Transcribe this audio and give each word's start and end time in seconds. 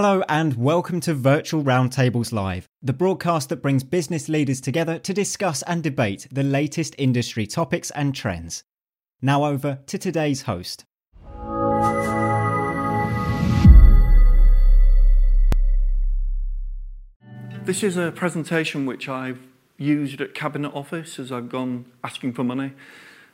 Hello 0.00 0.22
and 0.28 0.54
welcome 0.54 1.00
to 1.00 1.12
Virtual 1.12 1.64
Roundtables 1.64 2.32
Live, 2.32 2.68
the 2.80 2.92
broadcast 2.92 3.48
that 3.48 3.60
brings 3.60 3.82
business 3.82 4.28
leaders 4.28 4.60
together 4.60 4.96
to 5.00 5.12
discuss 5.12 5.62
and 5.62 5.82
debate 5.82 6.28
the 6.30 6.44
latest 6.44 6.94
industry 6.98 7.48
topics 7.48 7.90
and 7.90 8.14
trends. 8.14 8.62
Now 9.20 9.44
over 9.44 9.80
to 9.86 9.98
today's 9.98 10.42
host. 10.42 10.84
This 17.64 17.82
is 17.82 17.96
a 17.96 18.12
presentation 18.12 18.86
which 18.86 19.08
I've 19.08 19.40
used 19.78 20.20
at 20.20 20.32
Cabinet 20.32 20.72
Office 20.76 21.18
as 21.18 21.32
I've 21.32 21.48
gone 21.48 21.86
asking 22.04 22.34
for 22.34 22.44
money. 22.44 22.72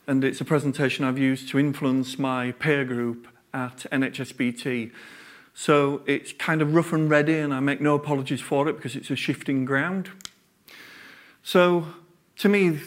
And 0.06 0.24
it's 0.24 0.40
a 0.40 0.46
presentation 0.46 1.04
I've 1.04 1.18
used 1.18 1.50
to 1.50 1.58
influence 1.58 2.18
my 2.18 2.52
peer 2.52 2.86
group 2.86 3.28
at 3.52 3.84
NHSBT 3.92 4.92
so 5.54 6.02
it's 6.04 6.32
kind 6.32 6.60
of 6.60 6.74
rough 6.74 6.92
and 6.92 7.08
ready, 7.08 7.38
and 7.38 7.54
I 7.54 7.60
make 7.60 7.80
no 7.80 7.94
apologies 7.94 8.40
for 8.40 8.68
it 8.68 8.74
because 8.74 8.96
it's 8.96 9.08
a 9.08 9.16
shifting 9.16 9.64
ground. 9.64 10.10
So, 11.44 11.86
to 12.38 12.48
me, 12.48 12.80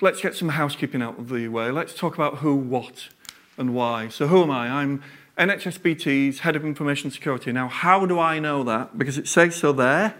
let's 0.00 0.22
get 0.22 0.34
some 0.34 0.48
housekeeping 0.48 1.02
out 1.02 1.18
of 1.18 1.28
the 1.28 1.48
way. 1.48 1.70
Let's 1.70 1.94
talk 1.94 2.14
about 2.14 2.38
who, 2.38 2.56
what, 2.56 3.08
and 3.58 3.74
why. 3.74 4.08
So, 4.08 4.28
who 4.28 4.42
am 4.42 4.50
I? 4.50 4.68
I'm 4.68 5.02
NHSBT's 5.36 6.38
Head 6.38 6.56
of 6.56 6.64
Information 6.64 7.10
Security. 7.10 7.52
Now, 7.52 7.68
how 7.68 8.06
do 8.06 8.18
I 8.18 8.38
know 8.38 8.64
that? 8.64 8.96
Because 8.96 9.18
it 9.18 9.28
says 9.28 9.54
so 9.54 9.72
there, 9.72 10.14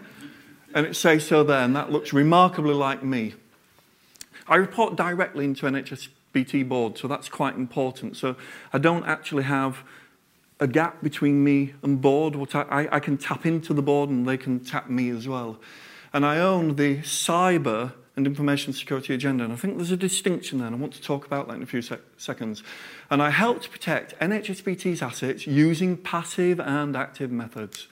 and 0.75 0.85
it 0.85 0.95
says 0.95 1.25
so 1.25 1.43
there, 1.43 1.63
and 1.63 1.75
that 1.75 1.91
looks 1.91 2.13
remarkably 2.13 2.75
like 2.75 3.03
me. 3.03 3.33
I 4.47 4.57
report 4.57 4.95
directly 4.95 5.45
into 5.45 5.65
NHSBT 5.65 6.69
board, 6.69 6.99
so 6.99 7.07
that's 7.07 7.27
quite 7.27 7.55
important. 7.55 8.17
So, 8.17 8.35
I 8.71 8.77
don't 8.77 9.05
actually 9.05 9.43
have 9.43 9.83
a 10.59 10.67
gap 10.67 11.01
between 11.03 11.43
me 11.43 11.73
and 11.83 12.01
board. 12.01 12.35
What 12.35 12.55
I, 12.55 12.87
I 12.91 12.99
can 12.99 13.17
tap 13.17 13.45
into 13.45 13.73
the 13.73 13.81
board 13.81 14.09
and 14.09 14.27
they 14.27 14.37
can 14.37 14.59
tap 14.59 14.89
me 14.89 15.09
as 15.09 15.27
well. 15.27 15.59
And 16.13 16.25
I 16.25 16.39
own 16.39 16.75
the 16.75 16.99
cyber 16.99 17.93
and 18.17 18.25
information 18.25 18.73
security 18.73 19.13
agenda. 19.13 19.43
And 19.43 19.53
I 19.53 19.55
think 19.55 19.77
there's 19.77 19.91
a 19.91 19.97
distinction 19.97 20.57
there, 20.57 20.67
and 20.67 20.75
I 20.75 20.79
want 20.79 20.93
to 20.93 21.01
talk 21.01 21.25
about 21.25 21.47
that 21.47 21.53
in 21.53 21.63
a 21.63 21.67
few 21.67 21.83
sec- 21.83 22.01
seconds. 22.17 22.63
And 23.11 23.21
I 23.21 23.29
help 23.29 23.61
to 23.61 23.69
protect 23.69 24.19
NHSBT's 24.19 25.03
assets 25.03 25.45
using 25.45 25.95
passive 25.95 26.59
and 26.59 26.95
active 26.95 27.31
methods. 27.31 27.87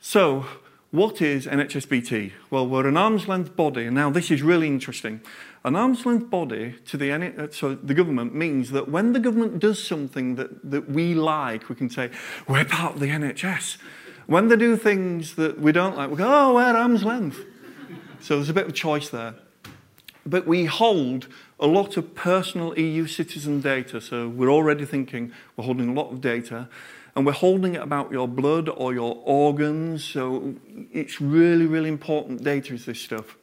So, 0.00 0.46
what 0.90 1.20
is 1.20 1.46
NHSBT? 1.46 2.32
Well, 2.48 2.66
we're 2.66 2.86
an 2.88 2.96
arm's 2.96 3.28
length 3.28 3.54
body, 3.54 3.84
and 3.84 3.94
now 3.94 4.08
this 4.08 4.30
is 4.30 4.42
really 4.42 4.68
interesting. 4.68 5.20
An 5.66 5.74
arm's 5.74 6.06
length 6.06 6.30
body 6.30 6.76
to 6.86 6.96
the, 6.96 7.10
uh, 7.10 7.48
so 7.50 7.74
the 7.74 7.92
government 7.92 8.32
means 8.32 8.70
that 8.70 8.88
when 8.88 9.12
the 9.12 9.18
government 9.18 9.58
does 9.58 9.82
something 9.82 10.36
that, 10.36 10.70
that 10.70 10.88
we 10.88 11.12
like, 11.12 11.68
we 11.68 11.74
can 11.74 11.90
say, 11.90 12.08
we're 12.46 12.64
part 12.64 12.94
of 12.94 13.00
the 13.00 13.08
NHS. 13.08 13.76
When 14.26 14.46
they 14.46 14.54
do 14.54 14.76
things 14.76 15.34
that 15.34 15.60
we 15.60 15.72
don't 15.72 15.96
like, 15.96 16.08
we 16.08 16.18
go, 16.18 16.24
oh, 16.24 16.54
we're 16.54 16.62
arm's 16.62 17.02
length. 17.02 17.44
So 18.20 18.36
there's 18.36 18.48
a 18.48 18.54
bit 18.54 18.66
of 18.66 18.74
choice 18.74 19.08
there. 19.08 19.34
But 20.24 20.46
we 20.46 20.66
hold 20.66 21.26
a 21.58 21.66
lot 21.66 21.96
of 21.96 22.14
personal 22.14 22.78
EU 22.78 23.08
citizen 23.08 23.60
data. 23.60 24.00
So 24.00 24.28
we're 24.28 24.52
already 24.52 24.84
thinking 24.84 25.32
we're 25.56 25.64
holding 25.64 25.88
a 25.88 25.94
lot 25.94 26.12
of 26.12 26.20
data 26.20 26.68
and 27.16 27.26
we're 27.26 27.32
holding 27.32 27.74
it 27.74 27.82
about 27.82 28.12
your 28.12 28.28
blood 28.28 28.68
or 28.68 28.94
your 28.94 29.20
organs. 29.24 30.04
So 30.04 30.54
it's 30.92 31.20
really, 31.20 31.66
really 31.66 31.88
important 31.88 32.44
data 32.44 32.72
is 32.72 32.84
this 32.84 33.00
stuff. 33.00 33.36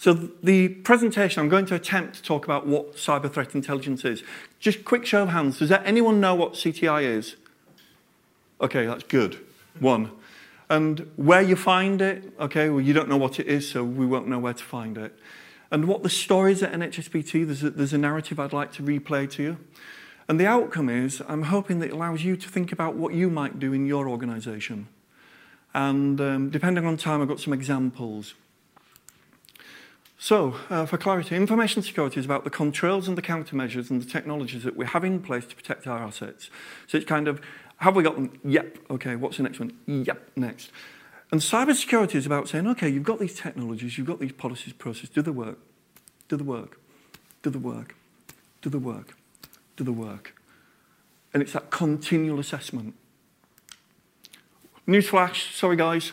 So 0.00 0.14
the 0.14 0.68
presentation, 0.68 1.42
I'm 1.42 1.50
going 1.50 1.66
to 1.66 1.74
attempt 1.74 2.14
to 2.14 2.22
talk 2.22 2.46
about 2.46 2.66
what 2.66 2.96
cyber 2.96 3.30
threat 3.30 3.54
intelligence 3.54 4.02
is. 4.02 4.22
Just 4.58 4.82
quick 4.82 5.04
show 5.04 5.24
of 5.24 5.28
hands. 5.28 5.58
Does 5.58 5.70
anyone 5.70 6.22
know 6.22 6.34
what 6.34 6.54
CTI 6.54 7.02
is? 7.02 7.36
Okay, 8.62 8.86
that's 8.86 9.04
good. 9.04 9.44
One. 9.78 10.10
And 10.70 11.10
where 11.16 11.42
you 11.42 11.54
find 11.54 12.00
it, 12.00 12.32
okay, 12.40 12.70
well, 12.70 12.80
you 12.80 12.94
don't 12.94 13.10
know 13.10 13.18
what 13.18 13.38
it 13.38 13.46
is, 13.46 13.68
so 13.68 13.84
we 13.84 14.06
won't 14.06 14.26
know 14.26 14.38
where 14.38 14.54
to 14.54 14.64
find 14.64 14.96
it. 14.96 15.14
And 15.70 15.86
what 15.86 16.02
the 16.02 16.08
story 16.08 16.52
is 16.52 16.62
at 16.62 16.72
NHSBT, 16.72 17.44
there's 17.44 17.62
a, 17.62 17.68
there's 17.68 17.92
a 17.92 17.98
narrative 17.98 18.40
I'd 18.40 18.54
like 18.54 18.72
to 18.72 18.82
replay 18.82 19.30
to 19.32 19.42
you. 19.42 19.58
And 20.30 20.40
the 20.40 20.46
outcome 20.46 20.88
is, 20.88 21.20
I'm 21.28 21.42
hoping 21.42 21.80
that 21.80 21.88
it 21.88 21.92
allows 21.92 22.24
you 22.24 22.38
to 22.38 22.48
think 22.48 22.72
about 22.72 22.94
what 22.94 23.12
you 23.12 23.28
might 23.28 23.58
do 23.58 23.74
in 23.74 23.84
your 23.84 24.08
organisation. 24.08 24.88
And 25.74 26.18
um, 26.22 26.48
depending 26.48 26.86
on 26.86 26.96
time, 26.96 27.20
I've 27.20 27.28
got 27.28 27.38
some 27.38 27.52
examples. 27.52 28.32
So, 30.22 30.54
uh, 30.68 30.84
for 30.84 30.98
clarity, 30.98 31.34
information 31.34 31.82
security 31.82 32.20
is 32.20 32.26
about 32.26 32.44
the 32.44 32.50
controls 32.50 33.08
and 33.08 33.16
the 33.16 33.22
countermeasures 33.22 33.88
and 33.88 34.02
the 34.02 34.06
technologies 34.06 34.64
that 34.64 34.76
we 34.76 34.84
have 34.84 35.02
in 35.02 35.22
place 35.22 35.46
to 35.46 35.56
protect 35.56 35.86
our 35.86 35.98
assets. 35.98 36.50
So 36.88 36.98
it's 36.98 37.06
kind 37.06 37.26
of, 37.26 37.40
have 37.78 37.96
we 37.96 38.02
got 38.02 38.16
them? 38.16 38.38
Yep. 38.44 38.78
Okay, 38.90 39.16
what's 39.16 39.38
the 39.38 39.44
next 39.44 39.60
one? 39.60 39.72
Yep, 39.86 40.32
next. 40.36 40.72
And 41.32 41.40
cybersecurity 41.40 42.16
is 42.16 42.26
about 42.26 42.50
saying, 42.50 42.66
okay, 42.66 42.86
you've 42.86 43.02
got 43.02 43.18
these 43.18 43.34
technologies, 43.34 43.96
you've 43.96 44.06
got 44.06 44.20
these 44.20 44.32
policies, 44.32 44.74
processes, 44.74 45.08
do 45.08 45.22
the 45.22 45.32
work, 45.32 45.58
do 46.28 46.36
the 46.36 46.44
work, 46.44 46.78
do 47.42 47.48
the 47.48 47.58
work, 47.58 47.94
do 48.60 48.68
the 48.68 48.78
work, 48.78 49.16
do 49.76 49.84
the 49.84 49.92
work. 49.92 50.34
And 51.32 51.42
it's 51.42 51.54
that 51.54 51.70
continual 51.70 52.38
assessment. 52.38 52.92
Newsflash, 54.86 55.56
sorry 55.56 55.76
guys, 55.76 56.12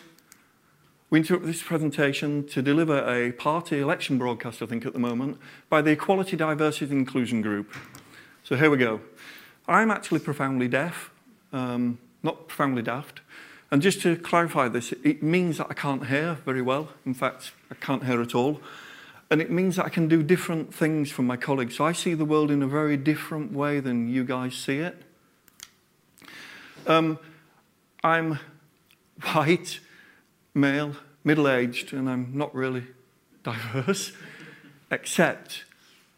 we 1.09 1.19
interrupt 1.19 1.45
this 1.45 1.63
presentation 1.63 2.45
to 2.47 2.61
deliver 2.61 2.99
a 3.09 3.31
party 3.31 3.79
election 3.79 4.17
broadcast, 4.17 4.61
I 4.61 4.65
think, 4.65 4.85
at 4.85 4.91
the 4.91 4.99
moment, 4.99 5.37
by 5.69 5.81
the 5.81 5.91
Equality, 5.91 6.35
Diversity 6.35 6.91
and 6.91 6.99
Inclusion 6.99 7.41
Group. 7.41 7.73
So 8.43 8.57
here 8.57 8.69
we 8.69 8.77
go. 8.77 8.99
I'm 9.69 9.89
actually 9.89 10.19
profoundly 10.19 10.67
deaf, 10.67 11.11
um, 11.53 11.97
not 12.23 12.49
profoundly 12.49 12.81
daft. 12.81 13.21
And 13.71 13.81
just 13.81 14.01
to 14.01 14.17
clarify 14.17 14.67
this, 14.67 14.93
it 15.03 15.23
means 15.23 15.59
that 15.59 15.67
I 15.69 15.73
can't 15.73 16.07
hear 16.07 16.35
very 16.45 16.61
well. 16.61 16.89
In 17.05 17.13
fact, 17.13 17.51
I 17.71 17.75
can't 17.75 18.03
hear 18.03 18.21
at 18.21 18.35
all. 18.35 18.59
And 19.31 19.41
it 19.41 19.49
means 19.49 19.77
that 19.77 19.85
I 19.85 19.89
can 19.89 20.09
do 20.09 20.21
different 20.21 20.73
things 20.73 21.09
from 21.09 21.25
my 21.25 21.37
colleagues. 21.37 21.77
So 21.77 21.85
I 21.85 21.93
see 21.93 22.15
the 22.15 22.25
world 22.25 22.51
in 22.51 22.61
a 22.61 22.67
very 22.67 22.97
different 22.97 23.53
way 23.53 23.79
than 23.79 24.09
you 24.09 24.25
guys 24.25 24.55
see 24.55 24.79
it. 24.79 25.01
Um, 26.85 27.17
I'm 28.03 28.39
white 29.33 29.79
male, 30.57 30.95
middle 31.23 31.47
aged, 31.47 31.93
and 31.93 32.09
I'm 32.09 32.31
not 32.33 32.53
really 32.53 32.83
diverse, 33.43 34.11
except 34.91 35.63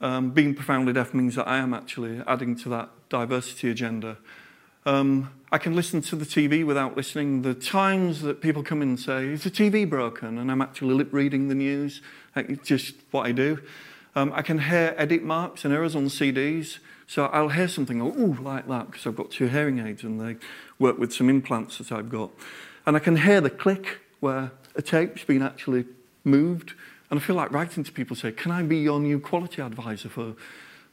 um, 0.02 0.32
being 0.32 0.56
profoundly 0.56 0.94
deaf 0.94 1.14
means 1.14 1.36
that 1.36 1.48
I 1.48 1.58
am 1.58 1.74
actually 1.74 2.22
adding 2.26 2.56
to 2.58 2.70
that 2.70 2.90
diversity 3.10 3.70
agenda. 3.70 4.18
Um, 4.86 5.32
I 5.52 5.58
can 5.58 5.76
listen 5.76 6.02
to 6.04 6.16
the 6.16 6.26
TV 6.26 6.66
without 6.66 6.96
listening. 6.96 7.42
The 7.42 7.54
times 7.54 8.22
that 8.22 8.42
people 8.42 8.64
come 8.64 8.82
in 8.82 8.90
and 8.90 9.00
say, 9.00 9.28
Is 9.28 9.44
the 9.44 9.52
TV 9.52 9.88
broken? 9.88 10.38
And 10.38 10.50
I'm 10.50 10.62
actually 10.62 10.94
lip 10.94 11.10
reading 11.12 11.48
the 11.48 11.56
news. 11.56 12.02
It's 12.36 12.68
just 12.68 12.96
what 13.12 13.26
I 13.26 13.32
do. 13.32 13.60
Um, 14.16 14.32
I 14.34 14.42
can 14.42 14.60
hear 14.60 14.96
edit 14.98 15.24
marks 15.24 15.66
and 15.66 15.74
errors 15.74 15.96
on 15.96 16.06
CDs. 16.06 16.80
So 17.08 17.26
I'll 17.26 17.50
hear 17.50 17.68
something, 17.68 18.02
oh, 18.02 18.38
like 18.42 18.68
that, 18.68 18.92
because 18.92 19.08
I've 19.08 19.16
got 19.16 19.32
two 19.32 19.48
hearing 19.48 19.80
aids 19.80 20.04
and 20.04 20.22
they 20.22 20.38
work 20.78 21.00
with 21.00 21.12
some 21.12 21.30
implants 21.30 21.80
that 21.80 21.92
I've 21.92 22.10
got. 22.10 22.30
And 22.86 22.96
I 22.96 23.00
can 23.00 23.18
hear 23.18 23.42
the 23.42 23.50
click 23.50 24.00
where 24.20 24.52
a 24.76 24.82
tape's 24.82 25.24
been 25.24 25.42
actually 25.42 25.86
moved. 26.24 26.74
And 27.10 27.20
I 27.20 27.24
feel 27.24 27.36
like 27.36 27.52
writing 27.52 27.84
to 27.84 27.92
people 27.92 28.16
say, 28.16 28.32
can 28.32 28.52
I 28.52 28.62
be 28.62 28.78
your 28.78 29.00
new 29.00 29.20
quality 29.20 29.62
advisor 29.62 30.10
for, 30.10 30.36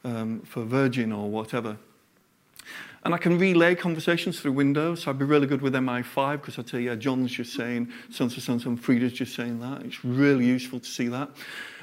um, 0.05 0.41
for 0.41 0.65
Virgin 0.65 1.13
or 1.13 1.29
whatever? 1.29 1.77
And 3.05 3.15
I 3.15 3.19
can 3.19 3.39
relay 3.39 3.77
conversations 3.77 4.41
through 4.41 4.53
Windows. 4.53 5.03
So 5.03 5.11
I'd 5.11 5.19
be 5.19 5.25
really 5.25 5.47
good 5.47 5.63
with 5.63 5.75
MI5 5.75 6.41
because 6.41 6.59
I'd 6.59 6.69
say, 6.69 6.81
yeah, 6.81 6.97
John's 6.97 7.31
just 7.31 7.55
saying, 7.55 7.93
so 8.11 8.29
so 8.29 8.59
so 8.59 8.69
and 8.69 8.83
Frida's 8.83 9.13
just 9.13 9.35
saying 9.37 9.61
that. 9.61 9.83
It's 9.83 10.05
really 10.05 10.45
useful 10.45 10.81
to 10.81 10.87
see 10.87 11.07
that. 11.09 11.31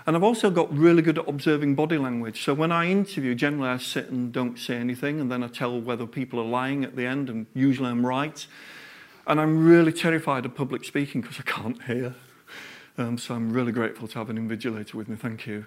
And 0.05 0.17
I've 0.17 0.23
also 0.23 0.49
got 0.49 0.75
really 0.75 1.01
good 1.01 1.17
at 1.17 1.29
observing 1.29 1.75
body 1.75 1.97
language. 1.97 2.43
So 2.43 2.53
when 2.53 2.73
I 2.73 2.89
interview, 2.89 3.35
generally 3.35 3.69
I 3.69 3.77
sit 3.77 4.09
and 4.09 4.33
don't 4.33 4.59
say 4.59 4.75
anything, 4.75 5.21
and 5.21 5.31
then 5.31 5.43
I 5.43 5.47
tell 5.47 5.79
whether 5.79 6.05
people 6.05 6.41
are 6.41 6.45
lying 6.45 6.83
at 6.83 6.97
the 6.97 7.05
end, 7.05 7.29
and 7.29 7.45
usually 7.53 7.89
I'm 7.89 8.05
right. 8.05 8.45
And 9.25 9.39
I'm 9.39 9.65
really 9.65 9.93
terrified 9.93 10.45
of 10.45 10.55
public 10.55 10.83
speaking 10.83 11.21
because 11.21 11.39
I 11.39 11.43
can't 11.43 11.81
hear. 11.83 12.15
Um, 12.97 13.17
so 13.17 13.33
I'm 13.33 13.51
really 13.51 13.71
grateful 13.71 14.07
to 14.07 14.19
have 14.19 14.29
an 14.29 14.37
invigilator 14.37 14.93
with 14.93 15.07
me. 15.07 15.15
Thank 15.15 15.47
you. 15.47 15.65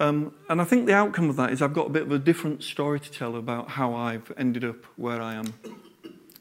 Um, 0.00 0.32
and 0.48 0.60
I 0.60 0.64
think 0.64 0.86
the 0.86 0.94
outcome 0.94 1.28
of 1.28 1.36
that 1.36 1.50
is 1.50 1.60
I've 1.60 1.74
got 1.74 1.88
a 1.88 1.90
bit 1.90 2.02
of 2.02 2.12
a 2.12 2.18
different 2.18 2.62
story 2.62 3.00
to 3.00 3.10
tell 3.10 3.36
about 3.36 3.70
how 3.70 3.94
I've 3.94 4.32
ended 4.36 4.64
up 4.64 4.84
where 4.96 5.20
I 5.20 5.34
am. 5.34 5.54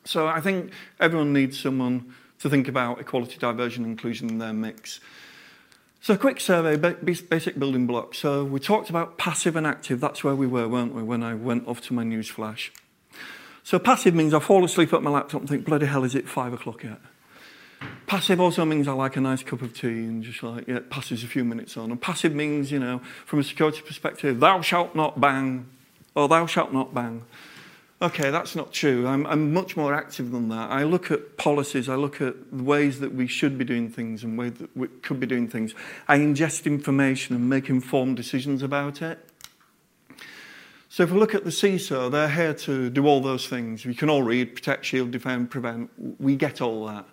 So 0.05 0.27
I 0.27 0.39
think 0.39 0.71
everyone 0.99 1.33
needs 1.33 1.59
someone 1.59 2.13
to 2.39 2.49
think 2.49 2.67
about 2.67 2.99
equality, 2.99 3.37
diversion, 3.37 3.83
inclusion 3.83 4.29
in 4.29 4.37
their 4.37 4.53
mix. 4.53 4.99
So 6.01 6.13
a 6.13 6.17
quick 6.17 6.39
survey, 6.39 6.77
basic 6.77 7.59
building 7.59 7.87
blocks. 7.87 8.19
So 8.19 8.45
we 8.45 8.59
talked 8.59 8.89
about 8.89 9.17
passive 9.17 9.55
and 9.55 9.65
active. 9.65 9.99
That's 9.99 10.23
where 10.23 10.35
we 10.35 10.47
were, 10.47 10.67
weren't 10.67 10.93
we, 10.93 11.03
when 11.03 11.23
I 11.23 11.33
went 11.33 11.67
off 11.67 11.81
to 11.81 11.93
my 11.93 12.03
news 12.03 12.29
flash. 12.29 12.71
So 13.67 13.77
passive 13.79 14.15
means 14.15 14.33
I 14.33 14.39
fall 14.39 14.63
asleep 14.63 14.93
at 14.93 15.03
my 15.03 15.11
laptop 15.11 15.41
and 15.41 15.49
think, 15.49 15.65
bloody 15.65 15.87
hell, 15.87 16.05
is 16.05 16.15
it 16.15 16.29
five 16.29 16.53
o'clock 16.53 16.83
yet? 16.83 17.01
Passive 18.05 18.39
also 18.39 18.63
means 18.63 18.87
I 18.87 18.93
like 18.93 19.17
a 19.17 19.19
nice 19.19 19.43
cup 19.43 19.61
of 19.61 19.73
tea 19.73 20.05
and 20.05 20.23
just 20.23 20.41
like, 20.41 20.69
yeah, 20.69 20.79
passes 20.89 21.21
a 21.21 21.27
few 21.27 21.43
minutes 21.43 21.75
on. 21.75 21.91
And 21.91 22.01
passive 22.01 22.33
means, 22.33 22.71
you 22.71 22.79
know, 22.79 23.01
from 23.25 23.39
a 23.39 23.43
security 23.43 23.81
perspective, 23.81 24.39
thou 24.39 24.61
shalt 24.61 24.95
not 24.95 25.19
bang, 25.19 25.67
or 26.15 26.29
thou 26.29 26.45
shalt 26.45 26.71
not 26.71 26.93
bang. 26.93 27.23
okay, 28.01 28.29
that's 28.29 28.55
not 28.55 28.71
true. 28.71 29.05
I'm, 29.05 29.27
I'm 29.27 29.51
much 29.51 29.75
more 29.75 29.93
active 29.93 30.31
than 30.31 30.47
that. 30.47 30.71
I 30.71 30.83
look 30.83 31.11
at 31.11 31.35
policies, 31.35 31.89
I 31.89 31.95
look 31.95 32.21
at 32.21 32.53
ways 32.53 33.01
that 33.01 33.15
we 33.15 33.27
should 33.27 33.57
be 33.57 33.65
doing 33.65 33.89
things 33.89 34.23
and 34.23 34.37
ways 34.37 34.53
that 34.59 34.77
we 34.77 34.87
could 34.87 35.19
be 35.19 35.27
doing 35.27 35.49
things. 35.49 35.75
I 36.07 36.19
ingest 36.19 36.67
information 36.67 37.35
and 37.35 37.49
make 37.49 37.67
informed 37.67 38.15
decisions 38.15 38.63
about 38.63 39.01
it. 39.01 39.26
So 40.97 41.03
if 41.03 41.11
we 41.11 41.19
look 41.19 41.35
at 41.35 41.43
the 41.43 41.51
CISO, 41.51 42.09
they're 42.09 42.27
here 42.27 42.55
to 42.55 42.89
do 42.89 43.05
all 43.05 43.21
those 43.21 43.47
things. 43.47 43.85
We 43.85 43.93
can 43.93 44.09
all 44.09 44.23
read, 44.23 44.55
protect, 44.55 44.83
shield, 44.83 45.11
defend, 45.11 45.51
prevent. 45.51 45.91
We 46.19 46.35
get 46.35 46.59
all 46.59 46.87
that. 46.87 47.05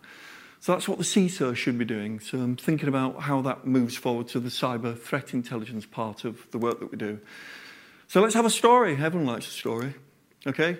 So 0.60 0.72
that's 0.72 0.88
what 0.88 0.96
the 0.96 1.04
CISO 1.04 1.54
should 1.54 1.76
be 1.76 1.84
doing. 1.84 2.19
So 2.19 2.38
I'm 2.38 2.56
thinking 2.56 2.88
about 2.88 3.20
how 3.20 3.42
that 3.42 3.66
moves 3.66 3.94
forward 3.94 4.26
to 4.28 4.40
the 4.40 4.48
cyber 4.48 4.98
threat 4.98 5.34
intelligence 5.34 5.84
part 5.84 6.25
of 6.25 6.50
the 6.50 6.56
work 6.56 6.81
that 6.81 6.92
we 6.92 6.96
do. 6.96 7.20
So 8.08 8.22
let's 8.22 8.32
have 8.32 8.46
a 8.46 8.50
story. 8.50 8.92
Everyone 8.92 9.26
likes 9.26 9.48
a 9.48 9.50
story. 9.50 9.92
Okay? 10.46 10.78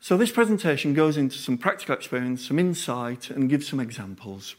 So 0.00 0.16
this 0.16 0.32
presentation 0.32 0.94
goes 0.94 1.16
into 1.16 1.38
some 1.38 1.56
practical 1.56 1.94
experience, 1.94 2.44
some 2.44 2.58
insight, 2.58 3.30
and 3.30 3.48
gives 3.48 3.68
some 3.68 3.78
examples. 3.78 4.56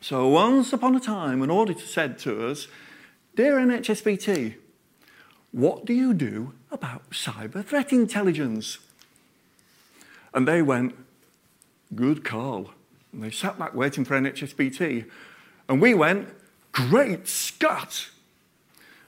So 0.00 0.28
once 0.28 0.72
upon 0.72 0.94
a 0.94 1.00
time, 1.00 1.42
an 1.42 1.50
auditor 1.50 1.86
said 1.86 2.20
to 2.20 2.46
us, 2.46 2.68
Dear 3.34 3.56
NHSBT, 3.56 4.58
what 5.50 5.84
do 5.84 5.92
you 5.92 6.14
do 6.14 6.52
about 6.74 7.10
cyber 7.10 7.64
threat 7.64 7.92
intelligence? 7.92 8.78
And 10.32 10.46
they 10.46 10.62
went, 10.62 10.94
Good 11.94 12.24
call. 12.24 12.70
And 13.12 13.22
they 13.22 13.30
sat 13.30 13.58
back 13.58 13.74
waiting 13.74 14.04
for 14.04 14.18
NHSBT. 14.18 15.08
And 15.68 15.80
we 15.80 15.94
went, 15.94 16.28
Great 16.72 17.28
Scott! 17.28 18.10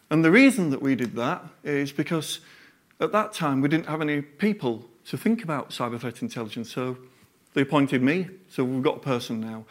And 0.09 0.25
the 0.25 0.31
reason 0.31 0.71
that 0.71 0.81
we 0.81 0.95
did 0.95 1.17
that 1.17 1.45
is 1.65 1.91
because 1.91 2.39
at 3.01 3.13
that 3.13 3.33
time, 3.33 3.61
we 3.61 3.69
didn't 3.69 3.87
have 3.87 4.01
any 4.01 4.23
people 4.23 4.85
to 5.07 5.19
think 5.19 5.43
about 5.43 5.71
cyber 5.71 6.01
threat 6.01 6.23
intelligence, 6.23 6.73
so 6.73 6.97
they 7.55 7.63
appointed 7.63 8.03
me, 8.03 8.29
so 8.49 8.65
we've 8.65 8.83
got 8.83 8.97
a 8.97 9.01
person 9.01 9.41
now. 9.41 9.65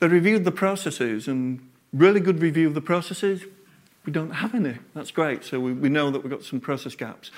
They 0.00 0.08
reviewed 0.08 0.44
the 0.44 0.52
processes, 0.52 1.26
and 1.28 1.66
really 1.92 2.20
good 2.20 2.40
review 2.40 2.68
of 2.68 2.74
the 2.74 2.80
processes. 2.80 3.44
We 4.04 4.12
don't 4.12 4.30
have 4.30 4.54
any. 4.54 4.76
That's 4.94 5.10
great. 5.10 5.44
So 5.44 5.60
we, 5.60 5.72
we 5.72 5.88
know 5.88 6.10
that 6.10 6.22
we've 6.22 6.30
got 6.30 6.42
some 6.42 6.60
process 6.60 6.94
gaps. 6.94 7.30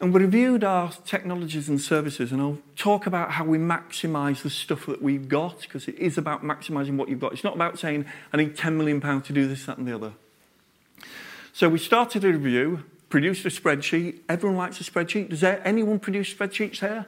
And 0.00 0.14
we 0.14 0.22
reviewed 0.22 0.64
our 0.64 0.90
technologies 1.04 1.68
and 1.68 1.78
services, 1.78 2.32
and 2.32 2.40
I'll 2.40 2.58
talk 2.74 3.06
about 3.06 3.32
how 3.32 3.44
we 3.44 3.58
maximize 3.58 4.42
the 4.42 4.48
stuff 4.48 4.86
that 4.86 5.02
we've 5.02 5.28
got, 5.28 5.60
because 5.60 5.88
it 5.88 5.96
is 5.96 6.16
about 6.16 6.42
maximizing 6.42 6.96
what 6.96 7.10
you've 7.10 7.20
got. 7.20 7.34
It's 7.34 7.44
not 7.44 7.54
about 7.54 7.78
saying, 7.78 8.06
I 8.32 8.38
need 8.38 8.56
£10 8.56 8.76
million 8.76 9.00
to 9.20 9.32
do 9.32 9.46
this, 9.46 9.66
that, 9.66 9.76
and 9.76 9.86
the 9.86 9.94
other. 9.94 10.12
So 11.52 11.68
we 11.68 11.78
started 11.78 12.24
a 12.24 12.28
review, 12.28 12.84
produced 13.10 13.44
a 13.44 13.50
spreadsheet. 13.50 14.20
Everyone 14.26 14.56
likes 14.56 14.80
a 14.80 14.84
spreadsheet. 14.84 15.28
Does 15.28 15.42
there, 15.42 15.60
anyone 15.66 15.98
produce 15.98 16.32
spreadsheets 16.32 16.78
here? 16.78 17.04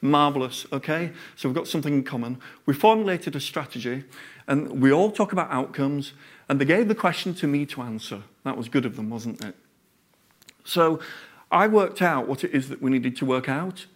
Marvelous, 0.00 0.64
okay? 0.72 1.12
So 1.36 1.46
we've 1.46 1.56
got 1.56 1.68
something 1.68 1.92
in 1.92 2.04
common. 2.04 2.38
We 2.64 2.72
formulated 2.72 3.36
a 3.36 3.40
strategy, 3.40 4.04
and 4.48 4.80
we 4.80 4.90
all 4.90 5.10
talk 5.10 5.32
about 5.32 5.50
outcomes, 5.50 6.14
and 6.48 6.58
they 6.58 6.64
gave 6.64 6.88
the 6.88 6.94
question 6.94 7.34
to 7.34 7.46
me 7.46 7.66
to 7.66 7.82
answer. 7.82 8.22
That 8.44 8.56
was 8.56 8.68
good 8.68 8.86
of 8.86 8.96
them, 8.96 9.10
wasn't 9.10 9.44
it? 9.44 9.54
So 10.64 11.00
I 11.50 11.66
worked 11.66 12.00
out 12.00 12.28
what 12.28 12.44
it 12.44 12.52
is 12.52 12.68
that 12.68 12.80
we 12.80 12.90
needed 12.90 13.16
to 13.16 13.26
work 13.26 13.48
out. 13.48 13.86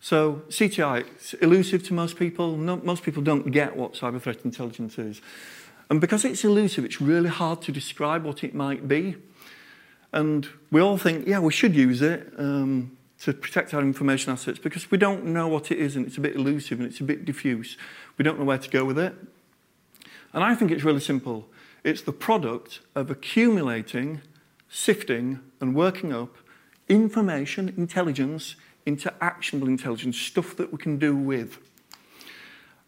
So 0.00 0.42
CTI, 0.48 1.00
it's 1.00 1.34
elusive 1.34 1.84
to 1.84 1.94
most 1.94 2.16
people. 2.16 2.56
No, 2.56 2.76
most 2.78 3.04
people 3.04 3.22
don't 3.22 3.50
get 3.50 3.76
what 3.76 3.94
cyber 3.94 4.20
threat 4.20 4.38
intelligence 4.44 4.98
is. 4.98 5.20
And 5.88 6.00
because 6.00 6.24
it's 6.24 6.44
elusive, 6.44 6.84
it's 6.84 7.00
really 7.00 7.28
hard 7.28 7.62
to 7.62 7.72
describe 7.72 8.24
what 8.24 8.42
it 8.42 8.54
might 8.54 8.88
be. 8.88 9.16
And 10.12 10.48
we 10.70 10.80
all 10.80 10.98
think, 10.98 11.26
yeah, 11.26 11.38
we 11.38 11.52
should 11.52 11.74
use 11.74 12.02
it 12.02 12.32
um, 12.36 12.96
to 13.20 13.32
protect 13.32 13.72
our 13.72 13.80
information 13.80 14.32
assets 14.32 14.58
because 14.58 14.90
we 14.90 14.98
don't 14.98 15.24
know 15.24 15.48
what 15.48 15.70
it 15.70 15.78
is 15.78 15.94
and 15.94 16.06
it's 16.06 16.18
a 16.18 16.20
bit 16.20 16.34
elusive 16.34 16.80
and 16.80 16.88
it's 16.88 17.00
a 17.00 17.04
bit 17.04 17.24
diffuse. 17.24 17.76
We 18.18 18.24
don't 18.24 18.38
know 18.38 18.44
where 18.44 18.58
to 18.58 18.70
go 18.70 18.84
with 18.84 18.98
it. 18.98 19.14
And 20.32 20.42
I 20.42 20.54
think 20.54 20.70
it's 20.70 20.82
really 20.82 21.00
simple. 21.00 21.48
It's 21.84 22.02
the 22.02 22.12
product 22.12 22.80
of 22.94 23.10
accumulating, 23.10 24.20
sifting, 24.68 25.40
and 25.60 25.74
working 25.74 26.12
up 26.12 26.36
information, 26.88 27.72
intelligence, 27.76 28.56
into 28.84 29.12
actionable 29.20 29.68
intelligence, 29.68 30.18
stuff 30.18 30.56
that 30.56 30.72
we 30.72 30.78
can 30.78 30.98
do 30.98 31.16
with. 31.16 31.58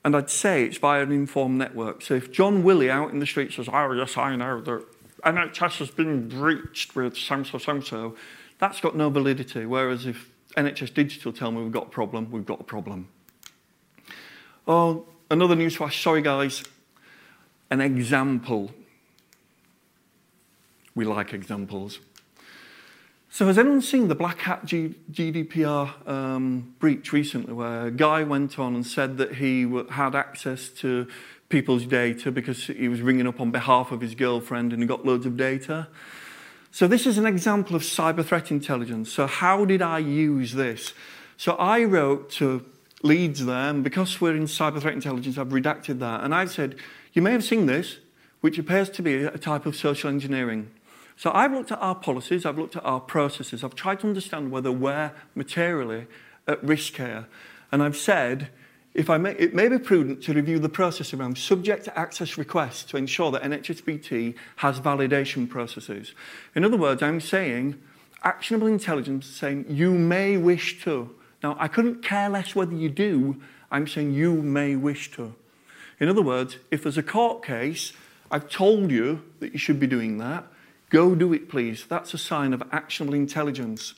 And 0.04 0.14
I'd 0.14 0.30
say 0.30 0.64
it's 0.64 0.76
via 0.76 1.02
an 1.02 1.12
informed 1.12 1.58
network. 1.58 2.02
So 2.02 2.14
if 2.14 2.30
John 2.30 2.62
Willie 2.62 2.90
out 2.90 3.10
in 3.10 3.20
the 3.20 3.26
street 3.26 3.52
says, 3.52 3.68
oh, 3.72 3.92
yes, 3.92 4.16
I 4.18 4.36
know 4.36 4.60
that 4.60 4.84
NHS 5.24 5.78
has 5.78 5.90
been 5.90 6.28
breached 6.28 6.94
with 6.94 7.16
so-so, 7.16 7.58
so-so, 7.58 8.14
that's 8.58 8.80
got 8.80 8.94
no 8.96 9.08
validity. 9.08 9.64
Whereas 9.64 10.04
if 10.04 10.30
NHS 10.56 10.92
Digital 10.92 11.32
tell 11.32 11.50
me 11.50 11.62
we've 11.62 11.72
got 11.72 11.86
a 11.86 11.90
problem, 11.90 12.30
we've 12.30 12.44
got 12.44 12.60
a 12.60 12.64
problem. 12.64 13.08
Oh, 14.68 15.06
another 15.30 15.56
news 15.56 15.76
flash. 15.76 16.02
Sorry, 16.02 16.22
guys. 16.22 16.62
An 17.70 17.80
example. 17.80 18.72
We 20.94 21.04
like 21.04 21.32
examples. 21.32 22.00
So 23.30 23.46
has 23.48 23.58
anyone 23.58 23.82
seen 23.82 24.06
the 24.06 24.14
Black 24.14 24.38
Hat 24.40 24.64
G 24.64 24.94
GDPR 25.10 26.08
um, 26.08 26.74
breach 26.78 27.12
recently 27.12 27.52
where 27.52 27.86
a 27.86 27.90
guy 27.90 28.22
went 28.22 28.58
on 28.60 28.76
and 28.76 28.86
said 28.86 29.18
that 29.18 29.36
he 29.36 29.68
had 29.90 30.14
access 30.14 30.68
to 30.68 31.08
people's 31.48 31.84
data 31.84 32.30
because 32.30 32.66
he 32.66 32.88
was 32.88 33.00
ringing 33.00 33.26
up 33.26 33.40
on 33.40 33.50
behalf 33.50 33.90
of 33.90 34.00
his 34.00 34.14
girlfriend 34.14 34.72
and 34.72 34.82
he 34.82 34.86
got 34.86 35.04
loads 35.04 35.26
of 35.26 35.36
data. 35.36 35.88
So 36.70 36.86
this 36.86 37.06
is 37.06 37.18
an 37.18 37.26
example 37.26 37.76
of 37.76 37.82
cyber 37.82 38.24
threat 38.24 38.50
intelligence. 38.50 39.12
So 39.12 39.26
how 39.26 39.64
did 39.64 39.82
I 39.82 39.98
use 39.98 40.54
this? 40.54 40.92
So 41.36 41.54
I 41.54 41.84
wrote 41.84 42.30
to 42.32 42.64
leads 43.04 43.44
there, 43.44 43.70
and 43.70 43.84
because 43.84 44.20
we're 44.20 44.34
in 44.34 44.46
cyber 44.46 44.80
threat 44.80 44.94
intelligence, 44.94 45.38
I've 45.38 45.48
redacted 45.48 45.98
that. 46.00 46.24
And 46.24 46.34
I've 46.34 46.50
said, 46.50 46.76
you 47.12 47.22
may 47.22 47.32
have 47.32 47.44
seen 47.44 47.66
this, 47.66 47.98
which 48.40 48.58
appears 48.58 48.90
to 48.90 49.02
be 49.02 49.22
a 49.22 49.38
type 49.38 49.66
of 49.66 49.76
social 49.76 50.08
engineering. 50.08 50.70
So 51.16 51.30
I've 51.32 51.52
looked 51.52 51.72
at 51.72 51.78
our 51.78 51.94
policies, 51.94 52.44
I've 52.44 52.58
looked 52.58 52.76
at 52.76 52.84
our 52.84 53.00
processes, 53.00 53.62
I've 53.62 53.74
tried 53.74 54.00
to 54.00 54.08
understand 54.08 54.50
whether 54.50 54.72
we're 54.72 55.12
materially 55.34 56.06
at 56.46 56.62
risk 56.62 56.96
here. 56.96 57.26
And 57.70 57.82
I've 57.82 57.96
said, 57.96 58.50
if 58.94 59.10
I 59.10 59.18
may, 59.18 59.32
it 59.32 59.54
may 59.54 59.68
be 59.68 59.78
prudent 59.78 60.22
to 60.24 60.34
review 60.34 60.58
the 60.58 60.68
process 60.68 61.12
around 61.12 61.36
subject 61.38 61.88
access 61.96 62.38
requests 62.38 62.84
to 62.84 62.96
ensure 62.96 63.30
that 63.32 63.42
NHSBT 63.42 64.34
has 64.56 64.80
validation 64.80 65.48
processes. 65.48 66.14
In 66.54 66.64
other 66.64 66.76
words, 66.76 67.02
I'm 67.02 67.20
saying 67.20 67.80
actionable 68.22 68.68
intelligence 68.68 69.26
saying 69.26 69.66
you 69.68 69.92
may 69.92 70.36
wish 70.36 70.82
to. 70.84 71.14
Now, 71.42 71.56
I 71.58 71.68
couldn't 71.68 72.02
care 72.02 72.28
less 72.28 72.54
whether 72.54 72.74
you 72.74 72.88
do, 72.88 73.40
I'm 73.70 73.86
saying 73.86 74.12
you 74.14 74.34
may 74.34 74.76
wish 74.76 75.10
to. 75.12 75.34
In 76.00 76.08
other 76.08 76.22
words, 76.22 76.58
if 76.70 76.82
there's 76.82 76.98
a 76.98 77.02
court 77.02 77.44
case, 77.44 77.92
I've 78.30 78.48
told 78.48 78.90
you 78.90 79.22
that 79.40 79.52
you 79.52 79.58
should 79.58 79.78
be 79.78 79.86
doing 79.86 80.18
that. 80.18 80.46
Go 80.94 81.16
do 81.16 81.32
it, 81.32 81.48
please. 81.48 81.86
That's 81.86 82.14
a 82.14 82.18
sign 82.18 82.52
of 82.52 82.62
actionable 82.70 83.14
intelligence. 83.14 83.94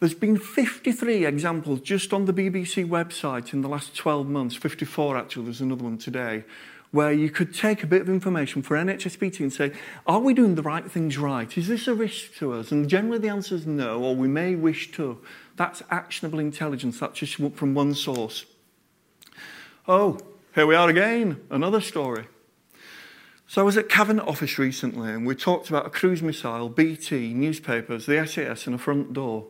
There's 0.00 0.12
been 0.12 0.36
53 0.36 1.24
examples 1.24 1.80
just 1.80 2.12
on 2.12 2.26
the 2.26 2.34
BBC 2.34 2.86
website 2.86 3.54
in 3.54 3.62
the 3.62 3.70
last 3.70 3.96
12 3.96 4.28
months, 4.28 4.54
54 4.54 5.16
actually, 5.16 5.44
there's 5.44 5.62
another 5.62 5.82
one 5.82 5.96
today, 5.96 6.44
where 6.90 7.10
you 7.10 7.30
could 7.30 7.54
take 7.54 7.82
a 7.82 7.86
bit 7.86 8.02
of 8.02 8.10
information 8.10 8.60
for 8.60 8.76
NHSBT 8.76 9.40
and 9.40 9.50
say, 9.50 9.72
are 10.06 10.20
we 10.20 10.34
doing 10.34 10.56
the 10.56 10.62
right 10.62 10.84
things 10.84 11.16
right? 11.16 11.56
Is 11.56 11.66
this 11.66 11.88
a 11.88 11.94
risk 11.94 12.34
to 12.34 12.52
us? 12.52 12.70
And 12.70 12.86
generally 12.86 13.20
the 13.20 13.30
answer 13.30 13.54
is 13.54 13.66
no, 13.66 13.98
or 14.02 14.14
we 14.14 14.28
may 14.28 14.54
wish 14.56 14.92
to. 14.92 15.18
That's 15.56 15.82
actionable 15.90 16.38
intelligence. 16.38 17.00
That's 17.00 17.18
just 17.18 17.36
from 17.36 17.72
one 17.72 17.94
source. 17.94 18.44
Oh, 19.88 20.18
here 20.54 20.66
we 20.66 20.74
are 20.74 20.90
again, 20.90 21.40
another 21.50 21.80
story. 21.80 22.26
So 23.50 23.62
I 23.62 23.64
was 23.64 23.78
at 23.78 23.88
Cabinet 23.88 24.24
Office 24.24 24.58
recently 24.58 25.10
and 25.10 25.26
we 25.26 25.34
talked 25.34 25.70
about 25.70 25.86
a 25.86 25.90
cruise 25.90 26.20
missile, 26.20 26.68
BT, 26.68 27.32
newspapers, 27.32 28.04
the 28.04 28.26
SAS 28.26 28.66
and 28.66 28.74
a 28.74 28.78
front 28.78 29.14
door. 29.14 29.46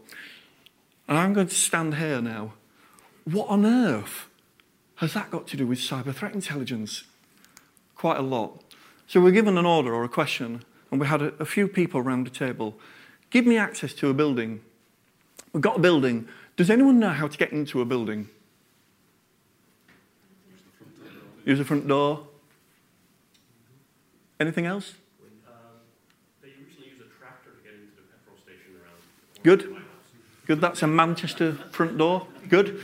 And 1.08 1.18
I'm 1.18 1.32
going 1.32 1.48
to 1.48 1.54
stand 1.54 1.96
here 1.96 2.22
now. 2.22 2.52
What 3.24 3.48
on 3.48 3.66
earth 3.66 4.28
has 4.96 5.14
that 5.14 5.32
got 5.32 5.48
to 5.48 5.56
do 5.56 5.66
with 5.66 5.80
cyber 5.80 6.14
threat 6.14 6.32
intelligence? 6.32 7.02
Quite 7.96 8.18
a 8.18 8.22
lot. 8.22 8.62
So 9.08 9.20
we're 9.20 9.32
given 9.32 9.58
an 9.58 9.66
order 9.66 9.92
or 9.92 10.04
a 10.04 10.08
question, 10.08 10.62
and 10.92 11.00
we 11.00 11.08
had 11.08 11.20
a, 11.20 11.34
a 11.40 11.44
few 11.44 11.66
people 11.66 11.98
around 11.98 12.24
the 12.24 12.30
table. 12.30 12.78
Give 13.30 13.46
me 13.46 13.58
access 13.58 13.92
to 13.94 14.10
a 14.10 14.14
building. 14.14 14.60
We've 15.52 15.60
got 15.60 15.78
a 15.78 15.80
building. 15.80 16.28
Does 16.56 16.70
anyone 16.70 17.00
know 17.00 17.10
how 17.10 17.26
to 17.26 17.36
get 17.36 17.50
into 17.50 17.80
a 17.80 17.84
building? 17.84 18.28
Use 21.44 21.58
the 21.58 21.64
front 21.64 21.88
door. 21.88 22.28
Anything 24.40 24.66
else? 24.66 24.94
Uh, 25.46 25.50
they 26.42 26.48
usually 26.48 26.86
use 26.86 27.00
a 27.00 27.18
tractor 27.18 27.50
to 27.50 27.62
get 27.62 27.74
into 27.74 27.96
the 27.96 28.02
petrol 28.02 28.36
station 28.42 28.76
around. 28.76 29.42
Good. 29.42 29.76
Good, 30.46 30.60
that's 30.60 30.82
a 30.82 30.86
Manchester 30.86 31.52
front 31.72 31.98
door. 31.98 32.26
Good. 32.48 32.80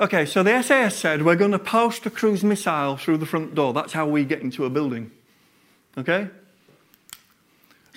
Okay, 0.00 0.24
so 0.24 0.42
the 0.42 0.62
SAS 0.62 0.96
said 0.96 1.22
we're 1.22 1.36
going 1.36 1.50
to 1.50 1.58
post 1.58 2.06
a 2.06 2.10
cruise 2.10 2.44
missile 2.44 2.96
through 2.96 3.18
the 3.18 3.26
front 3.26 3.54
door. 3.54 3.72
That's 3.72 3.92
how 3.92 4.06
we 4.06 4.24
get 4.24 4.40
into 4.40 4.64
a 4.64 4.70
building. 4.70 5.10
Okay? 5.98 6.28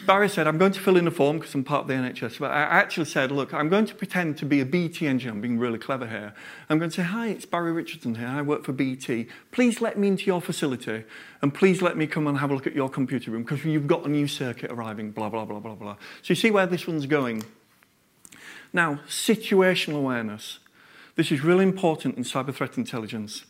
Barry 0.05 0.27
said, 0.27 0.48
I'm 0.48 0.57
going 0.57 0.74
to 0.74 0.79
fill 0.81 0.98
in 0.98 1.07
a 1.07 1.12
form 1.12 1.39
because 1.39 1.55
I'm 1.55 1.63
part 1.63 1.83
of 1.83 1.88
the 1.88 1.93
NHS. 1.93 2.39
But 2.39 2.51
I 2.51 2.62
actually 2.62 3.05
said, 3.05 3.31
look, 3.31 3.53
I'm 3.53 3.69
going 3.69 3.86
to 3.86 3.95
pretend 3.95 4.38
to 4.39 4.45
be 4.45 4.60
a 4.60 4.65
BT 4.65 5.07
engineer. 5.07 5.33
I'm 5.33 5.41
being 5.41 5.57
really 5.57 5.79
clever 5.79 6.07
here. 6.07 6.33
I'm 6.69 6.77
going 6.77 6.91
to 6.91 6.95
say, 6.95 7.03
hi, 7.03 7.29
it's 7.29 7.45
Barry 7.45 7.72
Richardson 7.72 8.15
here. 8.15 8.27
I 8.27 8.41
work 8.41 8.65
for 8.65 8.74
BT. 8.74 9.27
Please 9.51 9.79
let 9.79 9.98
me 9.98 10.10
into 10.10 10.25
your 10.25 10.41
facility 10.41 11.05
and 11.41 11.53
please 11.53 11.81
let 11.81 11.95
me 11.95 12.05
come 12.05 12.27
and 12.27 12.39
have 12.39 12.51
a 12.51 12.53
look 12.53 12.67
at 12.67 12.75
your 12.75 12.89
computer 12.89 13.31
room 13.31 13.43
because 13.43 13.63
you've 13.63 13.88
got 13.88 14.05
a 14.05 14.10
new 14.10 14.27
circuit 14.27 14.72
arriving, 14.72 15.12
blah, 15.12 15.29
blah, 15.29 15.45
blah, 15.45 15.60
blah, 15.60 15.75
blah. 15.75 15.95
So 16.22 16.31
you 16.31 16.36
see 16.36 16.51
where 16.51 16.65
this 16.65 16.86
one's 16.86 17.05
going. 17.05 17.43
Now, 18.74 19.00
situational 19.07 19.98
awareness. 19.98 20.60
This 21.15 21.31
is 21.31 21.43
really 21.43 21.63
important 21.63 22.17
in 22.17 22.24
cyber 22.24 22.53
threat 22.53 22.77
intelligence. 22.77 23.45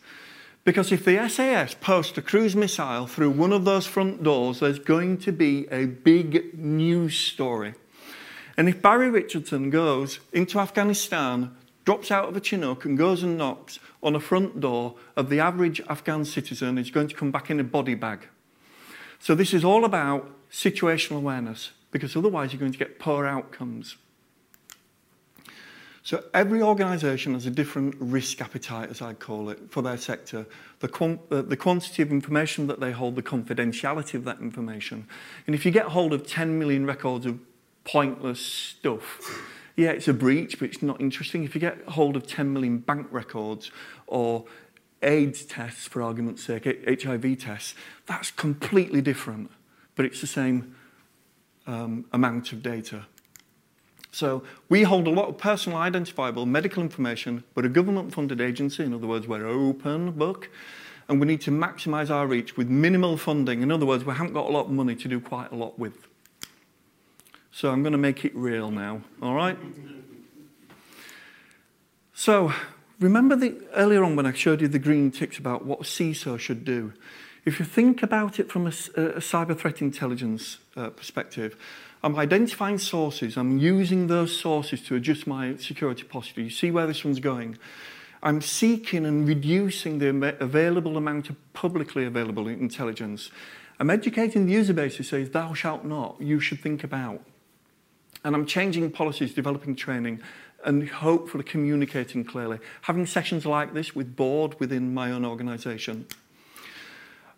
Because 0.65 0.93
if 0.93 1.03
the 1.03 1.27
SAS 1.27 1.73
posts 1.73 2.17
a 2.17 2.21
cruise 2.21 2.55
missile 2.55 3.05
through 3.05 3.31
one 3.31 3.51
of 3.51 3.65
those 3.65 3.85
front 3.85 4.23
doors, 4.23 4.61
there's 4.61 4.79
going 4.79 5.17
to 5.19 5.33
be 5.33 5.67
a 5.69 5.85
big 5.85 6.57
news 6.57 7.17
story. 7.17 7.73
And 8.55 8.69
if 8.69 8.81
Barry 8.81 9.09
Richardson 9.09 9.69
goes 9.69 10.19
into 10.31 10.59
Afghanistan, 10.59 11.53
drops 11.83 12.11
out 12.11 12.29
of 12.29 12.37
a 12.37 12.39
Chinook 12.39 12.85
and 12.85 12.97
goes 12.97 13.23
and 13.23 13.37
knocks 13.37 13.79
on 14.01 14.15
a 14.15 14.21
front 14.21 14.61
door 14.61 14.95
of 15.17 15.29
the 15.29 15.41
average 15.41 15.81
Afghan 15.89 16.23
citizen, 16.23 16.77
he's 16.77 16.91
going 16.91 17.09
to 17.09 17.15
come 17.15 17.31
back 17.31 17.49
in 17.49 17.59
a 17.59 17.63
body 17.63 17.95
bag. 17.95 18.27
So 19.19 19.35
this 19.35 19.53
is 19.53 19.65
all 19.65 19.83
about 19.83 20.29
situational 20.49 21.17
awareness, 21.17 21.71
because 21.91 22.15
otherwise 22.15 22.53
you're 22.53 22.59
going 22.59 22.71
to 22.71 22.77
get 22.77 22.99
poor 22.99 23.25
outcomes. 23.25 23.97
So 26.05 26.21
every 26.33 26.61
organisation 26.61 27.33
has 27.33 27.45
a 27.45 27.49
different 27.49 27.95
risk 27.97 28.41
appetite, 28.41 28.89
as 28.89 29.01
I 29.01 29.13
call 29.13 29.49
it, 29.49 29.71
for 29.71 29.81
their 29.81 29.95
sector. 29.95 30.45
The, 30.79 31.19
uh, 31.31 31.41
the 31.43 31.55
quantity 31.55 32.01
of 32.01 32.11
information 32.11 32.67
that 32.67 32.81
they 32.81 32.91
hold, 32.91 33.15
the 33.15 33.23
confidentiality 33.23 34.15
of 34.15 34.25
that 34.25 34.41
information. 34.41 35.07
And 35.47 35.55
if 35.55 35.65
you 35.65 35.71
get 35.71 35.85
hold 35.85 36.11
of 36.11 36.27
10 36.27 36.59
million 36.59 36.85
records 36.85 37.25
of 37.25 37.39
pointless 37.85 38.41
stuff, 38.41 39.41
yeah, 39.77 39.91
it's 39.91 40.09
a 40.09 40.13
breach, 40.13 40.59
but 40.59 40.69
it's 40.69 40.83
not 40.83 40.99
interesting. 40.99 41.45
If 41.45 41.55
you 41.55 41.61
get 41.61 41.81
hold 41.87 42.17
of 42.17 42.27
10 42.27 42.51
million 42.51 42.79
bank 42.79 43.07
records 43.09 43.71
or 44.05 44.43
AIDS 45.01 45.45
tests, 45.45 45.87
for 45.87 46.01
argument's 46.01 46.43
sake, 46.43 46.65
HIV 46.85 47.39
tests, 47.39 47.75
that's 48.07 48.29
completely 48.29 49.01
different, 49.01 49.51
but 49.95 50.05
it's 50.05 50.19
the 50.19 50.27
same 50.27 50.75
um, 51.65 52.05
amount 52.11 52.51
of 52.51 52.61
data. 52.61 53.05
So 54.13 54.43
we 54.69 54.83
hold 54.83 55.07
a 55.07 55.09
lot 55.09 55.27
of 55.27 55.39
personal 55.39 55.79
identifiable 55.79 56.45
medical 56.45 56.83
information. 56.83 57.43
We're 57.55 57.65
a 57.65 57.69
government-funded 57.69 58.39
agency. 58.39 58.83
In 58.83 58.93
other 58.93 59.07
words, 59.07 59.27
we're 59.27 59.47
open 59.47 60.11
book. 60.11 60.49
And 61.09 61.19
we 61.19 61.25
need 61.25 61.41
to 61.41 61.51
maximise 61.51 62.11
our 62.11 62.27
reach 62.27 62.55
with 62.55 62.69
minimal 62.69 63.17
funding. 63.17 63.63
In 63.63 63.71
other 63.71 63.87
words, 63.87 64.05
we 64.05 64.13
haven't 64.13 64.33
got 64.33 64.45
a 64.45 64.51
lot 64.51 64.65
of 64.65 64.71
money 64.71 64.95
to 64.95 65.07
do 65.07 65.19
quite 65.19 65.51
a 65.51 65.55
lot 65.55 65.79
with. 65.79 66.07
So 67.51 67.71
I'm 67.71 67.81
going 67.81 67.93
to 67.93 67.97
make 67.97 68.23
it 68.23 68.35
real 68.35 68.69
now, 68.69 69.01
all 69.21 69.33
right? 69.33 69.57
So 72.13 72.53
remember 72.99 73.35
the, 73.35 73.59
earlier 73.73 74.03
on 74.03 74.15
when 74.15 74.27
I 74.27 74.33
showed 74.33 74.61
you 74.61 74.67
the 74.67 74.79
green 74.79 75.09
ticks 75.09 75.39
about 75.39 75.65
what 75.65 75.81
CISO 75.81 76.39
should 76.39 76.63
do? 76.63 76.93
If 77.45 77.59
you 77.59 77.65
think 77.65 78.03
about 78.03 78.39
it 78.39 78.51
from 78.51 78.67
a, 78.67 78.69
a 78.69 79.21
cyber 79.21 79.57
threat 79.57 79.81
intelligence 79.81 80.59
uh, 80.77 80.91
perspective, 80.91 81.57
I'm 82.03 82.17
identifying 82.17 82.79
sources. 82.79 83.37
I'm 83.37 83.57
using 83.57 84.07
those 84.07 84.37
sources 84.37 84.81
to 84.83 84.95
adjust 84.95 85.25
my 85.25 85.55
security 85.55 86.03
posture. 86.03 86.41
You 86.41 86.49
see 86.49 86.69
where 86.69 86.85
this 86.85 87.05
one's 87.05 87.21
going? 87.21 87.57
I'm 88.21 88.41
seeking 88.41 89.05
and 89.05 89.27
reducing 89.27 89.99
the 89.99 90.35
available 90.41 90.97
amount 90.97 91.29
of 91.29 91.53
publicly 91.53 92.05
available 92.05 92.47
intelligence. 92.47 93.31
I'm 93.79 93.89
educating 93.89 94.45
the 94.45 94.53
user 94.53 94.73
base 94.73 94.97
who 94.97 95.03
says, 95.03 95.29
thou 95.29 95.53
shalt 95.53 95.85
not, 95.85 96.19
you 96.19 96.39
should 96.39 96.59
think 96.59 96.83
about. 96.83 97.21
And 98.23 98.35
I'm 98.35 98.45
changing 98.45 98.91
policies, 98.91 99.33
developing 99.33 99.75
training, 99.75 100.21
and 100.65 100.87
hopefully 100.87 101.43
communicating 101.43 102.23
clearly. 102.23 102.59
Having 102.81 103.07
sessions 103.07 103.45
like 103.45 103.73
this 103.73 103.95
with 103.95 104.15
board 104.15 104.57
within 104.59 104.93
my 104.93 105.11
own 105.11 105.25
organisation. 105.25 106.07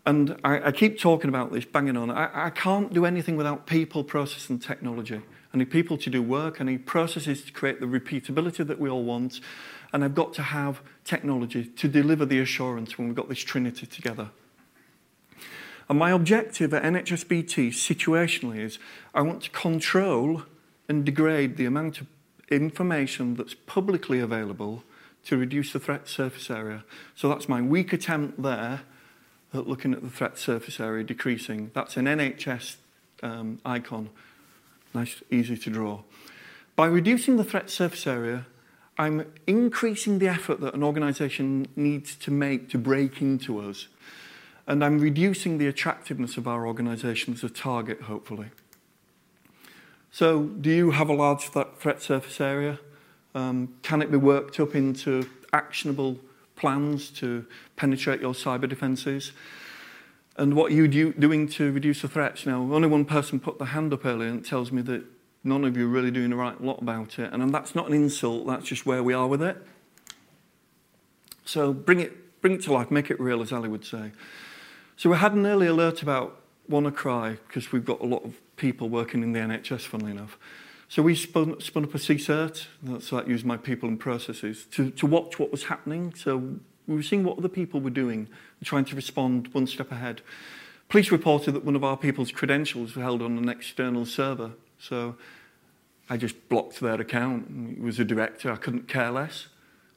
And 0.06 0.38
I, 0.44 0.68
I, 0.68 0.72
keep 0.72 1.00
talking 1.00 1.28
about 1.28 1.52
this, 1.52 1.64
banging 1.64 1.96
on. 1.96 2.12
I, 2.12 2.46
I, 2.46 2.50
can't 2.50 2.92
do 2.92 3.04
anything 3.04 3.34
without 3.36 3.66
people, 3.66 4.04
process, 4.04 4.48
and 4.48 4.62
technology. 4.62 5.20
I 5.52 5.58
need 5.58 5.70
people 5.70 5.98
to 5.98 6.08
do 6.08 6.22
work. 6.22 6.60
I 6.60 6.64
need 6.64 6.86
processes 6.86 7.44
to 7.44 7.52
create 7.52 7.80
the 7.80 7.86
repeatability 7.86 8.64
that 8.64 8.78
we 8.78 8.88
all 8.88 9.02
want. 9.02 9.40
And 9.92 10.04
I've 10.04 10.14
got 10.14 10.32
to 10.34 10.42
have 10.42 10.80
technology 11.04 11.64
to 11.64 11.88
deliver 11.88 12.24
the 12.24 12.38
assurance 12.38 12.96
when 12.96 13.08
we've 13.08 13.16
got 13.16 13.28
this 13.28 13.40
trinity 13.40 13.84
together. 13.84 14.30
And 15.88 15.98
my 15.98 16.12
objective 16.12 16.72
at 16.72 16.84
NHSBT 16.84 17.70
situationally 17.70 18.58
is 18.58 18.78
I 19.12 19.22
want 19.22 19.42
to 19.42 19.50
control 19.50 20.44
and 20.88 21.04
degrade 21.04 21.56
the 21.56 21.66
amount 21.66 22.00
of 22.00 22.06
information 22.48 23.34
that's 23.34 23.54
publicly 23.54 24.20
available 24.20 24.84
to 25.24 25.36
reduce 25.36 25.72
the 25.72 25.80
threat 25.80 26.06
surface 26.06 26.48
area. 26.48 26.84
So 27.16 27.28
that's 27.28 27.48
my 27.48 27.60
weak 27.60 27.92
attempt 27.92 28.40
there 28.42 28.82
looking 29.52 29.92
at 29.92 30.02
the 30.02 30.10
threat 30.10 30.38
surface 30.38 30.80
area 30.80 31.04
decreasing. 31.04 31.70
That's 31.74 31.96
an 31.96 32.06
NHS 32.06 32.76
um, 33.22 33.60
icon, 33.64 34.10
nice, 34.94 35.22
easy 35.30 35.56
to 35.56 35.70
draw. 35.70 36.00
By 36.74 36.86
reducing 36.86 37.36
the 37.36 37.44
threat 37.44 37.70
surface 37.70 38.06
area, 38.06 38.46
I'm 38.98 39.26
increasing 39.46 40.18
the 40.18 40.28
effort 40.28 40.60
that 40.60 40.74
an 40.74 40.82
organisation 40.82 41.68
needs 41.76 42.16
to 42.16 42.30
make 42.30 42.68
to 42.70 42.78
break 42.78 43.20
into 43.20 43.60
us. 43.60 43.88
And 44.66 44.84
I'm 44.84 44.98
reducing 44.98 45.58
the 45.58 45.68
attractiveness 45.68 46.36
of 46.36 46.48
our 46.48 46.66
organisation 46.66 47.34
as 47.34 47.44
a 47.44 47.48
target, 47.48 48.02
hopefully. 48.02 48.48
So, 50.10 50.44
do 50.44 50.70
you 50.70 50.92
have 50.92 51.08
a 51.08 51.12
large 51.12 51.50
threat 51.50 52.02
surface 52.02 52.40
area? 52.40 52.78
Um, 53.34 53.74
can 53.82 54.00
it 54.00 54.10
be 54.10 54.16
worked 54.16 54.58
up 54.58 54.74
into 54.74 55.28
actionable 55.52 56.18
plans 56.56 57.10
to 57.10 57.46
penetrate 57.76 58.20
your 58.20 58.34
cyber 58.34 58.68
defences? 58.68 59.32
And 60.36 60.54
what 60.54 60.72
are 60.72 60.74
you 60.74 60.88
do, 60.88 61.12
doing 61.12 61.48
to 61.50 61.72
reduce 61.72 62.02
the 62.02 62.08
threats? 62.08 62.44
Now, 62.44 62.60
only 62.72 62.88
one 62.88 63.04
person 63.04 63.40
put 63.40 63.58
their 63.58 63.68
hand 63.68 63.92
up 63.92 64.04
earlier 64.04 64.28
and 64.28 64.44
tells 64.44 64.70
me 64.72 64.82
that 64.82 65.04
none 65.44 65.64
of 65.64 65.76
you 65.76 65.86
are 65.86 65.90
really 65.90 66.10
doing 66.10 66.30
the 66.30 66.36
right 66.36 66.60
lot 66.60 66.82
about 66.82 67.18
it. 67.18 67.32
And 67.32 67.54
that's 67.54 67.74
not 67.74 67.88
an 67.88 67.94
insult, 67.94 68.46
that's 68.46 68.66
just 68.66 68.84
where 68.84 69.02
we 69.02 69.14
are 69.14 69.28
with 69.28 69.42
it. 69.42 69.64
So 71.44 71.72
bring 71.72 72.00
it, 72.00 72.40
bring 72.42 72.54
it 72.54 72.62
to 72.62 72.72
life, 72.72 72.90
make 72.90 73.10
it 73.10 73.20
real, 73.20 73.40
as 73.40 73.52
Ali 73.52 73.68
would 73.68 73.84
say. 73.84 74.12
So 74.96 75.08
we 75.08 75.16
had 75.16 75.32
an 75.32 75.46
early 75.46 75.68
alert 75.68 76.02
about 76.02 76.40
WannaCry, 76.70 77.38
because 77.46 77.70
we've 77.70 77.84
got 77.84 78.00
a 78.00 78.06
lot 78.06 78.24
of 78.24 78.34
people 78.56 78.88
working 78.88 79.22
in 79.22 79.32
the 79.32 79.38
NHS, 79.38 79.82
funnily 79.82 80.10
enough. 80.10 80.36
So 80.88 81.02
we 81.02 81.16
spun, 81.16 81.60
spun 81.60 81.84
up 81.84 81.94
a 81.94 81.98
CSIRT, 81.98 82.66
so 83.00 83.16
that 83.16 83.28
used 83.28 83.44
my 83.44 83.56
people 83.56 83.88
and 83.88 83.98
processes, 83.98 84.66
to, 84.72 84.90
to 84.92 85.06
watch 85.06 85.38
what 85.38 85.50
was 85.50 85.64
happening. 85.64 86.14
So 86.14 86.58
we 86.86 86.94
were 86.94 87.02
seeing 87.02 87.24
what 87.24 87.38
other 87.38 87.48
people 87.48 87.80
were 87.80 87.90
doing 87.90 88.28
trying 88.64 88.84
to 88.86 88.96
respond 88.96 89.48
one 89.52 89.66
step 89.66 89.90
ahead. 89.92 90.22
Police 90.88 91.10
reported 91.10 91.52
that 91.52 91.64
one 91.64 91.76
of 91.76 91.82
our 91.82 91.96
people's 91.96 92.30
credentials 92.30 92.94
were 92.94 93.02
held 93.02 93.20
on 93.20 93.36
an 93.36 93.48
external 93.48 94.06
server. 94.06 94.52
So 94.78 95.16
I 96.08 96.16
just 96.16 96.48
blocked 96.48 96.80
their 96.80 97.00
account. 97.00 97.76
It 97.78 97.82
was 97.82 97.98
a 97.98 98.04
director, 98.04 98.52
I 98.52 98.56
couldn't 98.56 98.88
care 98.88 99.10
less. 99.10 99.48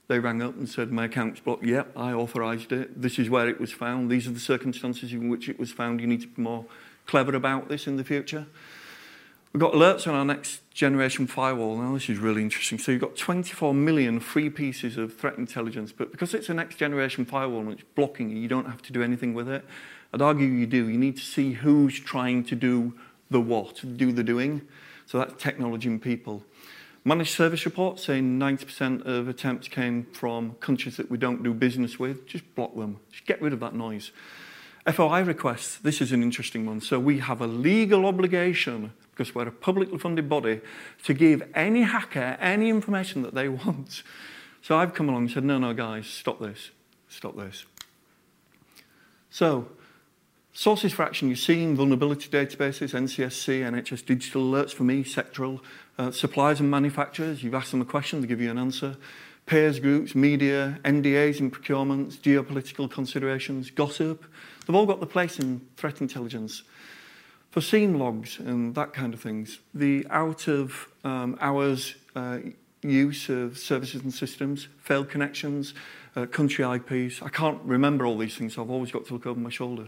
They 0.07 0.17
rang 0.17 0.41
up 0.41 0.55
and 0.55 0.67
said, 0.67 0.91
my 0.91 1.05
account's 1.05 1.39
blocked. 1.39 1.63
Yep, 1.63 1.95
I 1.95 2.13
authorised 2.13 2.71
it. 2.71 2.99
This 2.99 3.19
is 3.19 3.29
where 3.29 3.47
it 3.47 3.59
was 3.59 3.71
found. 3.71 4.09
These 4.09 4.27
are 4.27 4.31
the 4.31 4.39
circumstances 4.39 5.13
in 5.13 5.29
which 5.29 5.47
it 5.47 5.59
was 5.59 5.71
found. 5.71 6.01
You 6.01 6.07
need 6.07 6.21
to 6.21 6.27
be 6.27 6.41
more 6.41 6.65
clever 7.05 7.35
about 7.35 7.69
this 7.69 7.85
in 7.85 7.97
the 7.97 8.03
future. 8.03 8.47
We've 9.51 9.61
got 9.61 9.73
alerts 9.73 10.07
on 10.07 10.13
our 10.13 10.25
next 10.25 10.61
generation 10.75 11.25
firewall. 11.25 11.77
Now, 11.77 11.95
this 11.95 12.07
is 12.07 12.19
really 12.19 12.43
interesting. 12.43 12.77
So 12.77 12.91
you've 12.91 13.01
got 13.01 13.15
24 13.15 13.73
million 13.73 14.19
free 14.19 14.49
pieces 14.51 14.95
of 14.95 15.15
threat 15.15 15.39
intelligence, 15.39 15.91
but 15.91 16.11
because 16.11 16.35
it's 16.35 16.49
a 16.49 16.53
next 16.53 16.75
generation 16.75 17.25
firewall 17.25 17.61
and 17.61 17.71
it's 17.71 17.83
blocking 17.95 18.29
you, 18.29 18.37
you 18.37 18.47
don't 18.47 18.67
have 18.67 18.83
to 18.83 18.93
do 18.93 19.01
anything 19.01 19.33
with 19.33 19.49
it. 19.49 19.65
I'd 20.13 20.21
argue 20.21 20.45
you 20.45 20.67
do. 20.67 20.87
You 20.87 20.99
need 20.99 21.17
to 21.17 21.23
see 21.23 21.53
who's 21.53 21.99
trying 21.99 22.43
to 22.45 22.55
do 22.55 22.93
the 23.31 23.41
what, 23.41 23.81
do 23.97 24.11
the 24.11 24.23
doing. 24.23 24.67
So 25.07 25.17
that's 25.17 25.41
technology 25.41 25.89
and 25.89 25.99
people. 25.99 26.43
Managed 27.03 27.33
service 27.33 27.65
reports 27.65 28.03
saying 28.03 28.37
90% 28.37 29.03
of 29.07 29.27
attempts 29.27 29.67
came 29.67 30.05
from 30.13 30.55
countries 30.59 30.97
that 30.97 31.09
we 31.09 31.17
don't 31.17 31.41
do 31.41 31.55
business 31.55 31.97
with. 31.97 32.27
Just 32.27 32.43
block 32.53 32.75
them. 32.75 32.99
Just 33.11 33.25
get 33.25 33.41
rid 33.41 33.53
of 33.53 33.61
that 33.61 33.73
noise. 33.73 34.11
FOI 34.87 35.23
requests, 35.23 35.77
this 35.77 36.01
is 36.01 36.11
an 36.11 36.21
interesting 36.21 36.67
one. 36.67 36.81
So 36.81 36.99
we 36.99 37.17
have 37.19 37.41
a 37.41 37.47
legal 37.47 38.05
obligation 38.05 38.93
because 39.19 39.35
we're 39.35 39.49
a 39.49 39.51
publicly 39.51 39.97
funded 39.97 40.29
body, 40.29 40.61
to 41.03 41.13
give 41.13 41.43
any 41.53 41.81
hacker 41.81 42.37
any 42.39 42.69
information 42.69 43.21
that 43.21 43.33
they 43.33 43.49
want. 43.65 44.01
So 44.61 44.77
I've 44.77 44.93
come 44.93 45.09
along 45.09 45.23
and 45.23 45.31
said, 45.31 45.43
no, 45.43 45.57
no, 45.57 45.73
guys, 45.73 46.07
stop 46.07 46.39
this, 46.39 46.71
stop 47.09 47.35
this. 47.35 47.65
So, 49.29 49.67
sources 50.53 50.93
for 50.93 51.03
action, 51.03 51.27
you've 51.27 51.39
seen 51.39 51.75
vulnerability 51.75 52.29
databases, 52.29 52.93
NCSC, 52.93 53.61
NHS 53.61 54.05
digital 54.05 54.43
alerts 54.43 54.73
for 54.73 54.83
me, 54.83 55.03
sectoral, 55.03 55.59
uh, 55.97 56.11
suppliers 56.11 56.61
and 56.61 56.71
manufacturers, 56.71 57.43
you've 57.43 57.53
asked 57.53 57.71
them 57.71 57.81
a 57.81 57.85
question, 57.85 58.21
they 58.21 58.27
give 58.27 58.39
you 58.39 58.49
an 58.49 58.57
answer. 58.57 58.95
Peers 59.45 59.81
groups, 59.81 60.15
media, 60.15 60.79
NDAs 60.85 61.41
in 61.41 61.51
procurements, 61.51 62.15
geopolitical 62.17 62.89
considerations, 62.89 63.69
gossip, 63.69 64.23
they've 64.65 64.75
all 64.75 64.85
got 64.85 65.01
the 65.01 65.05
place 65.05 65.39
in 65.39 65.67
threat 65.75 65.99
intelligence. 65.99 66.63
For 67.51 67.61
SIEM 67.61 67.97
logs 67.97 68.37
and 68.37 68.75
that 68.75 68.93
kind 68.93 69.13
of 69.13 69.21
things, 69.21 69.59
the 69.73 70.05
out 70.11 70.47
of 70.47 70.87
um, 71.03 71.35
hours 71.41 71.95
uh, 72.15 72.39
use 72.83 73.27
of 73.27 73.57
services 73.57 74.03
and 74.03 74.13
systems, 74.13 74.67
failed 74.77 75.09
connections, 75.09 75.73
uh, 76.15 76.27
country 76.27 76.63
IPs. 76.63 77.23
I 77.23 77.29
can't 77.29 77.59
remember 77.63 78.05
all 78.05 78.17
these 78.17 78.37
things, 78.37 78.53
so 78.53 78.61
I've 78.61 78.69
always 78.69 78.91
got 78.91 79.05
to 79.07 79.13
look 79.13 79.25
over 79.25 79.39
my 79.39 79.49
shoulder. 79.49 79.87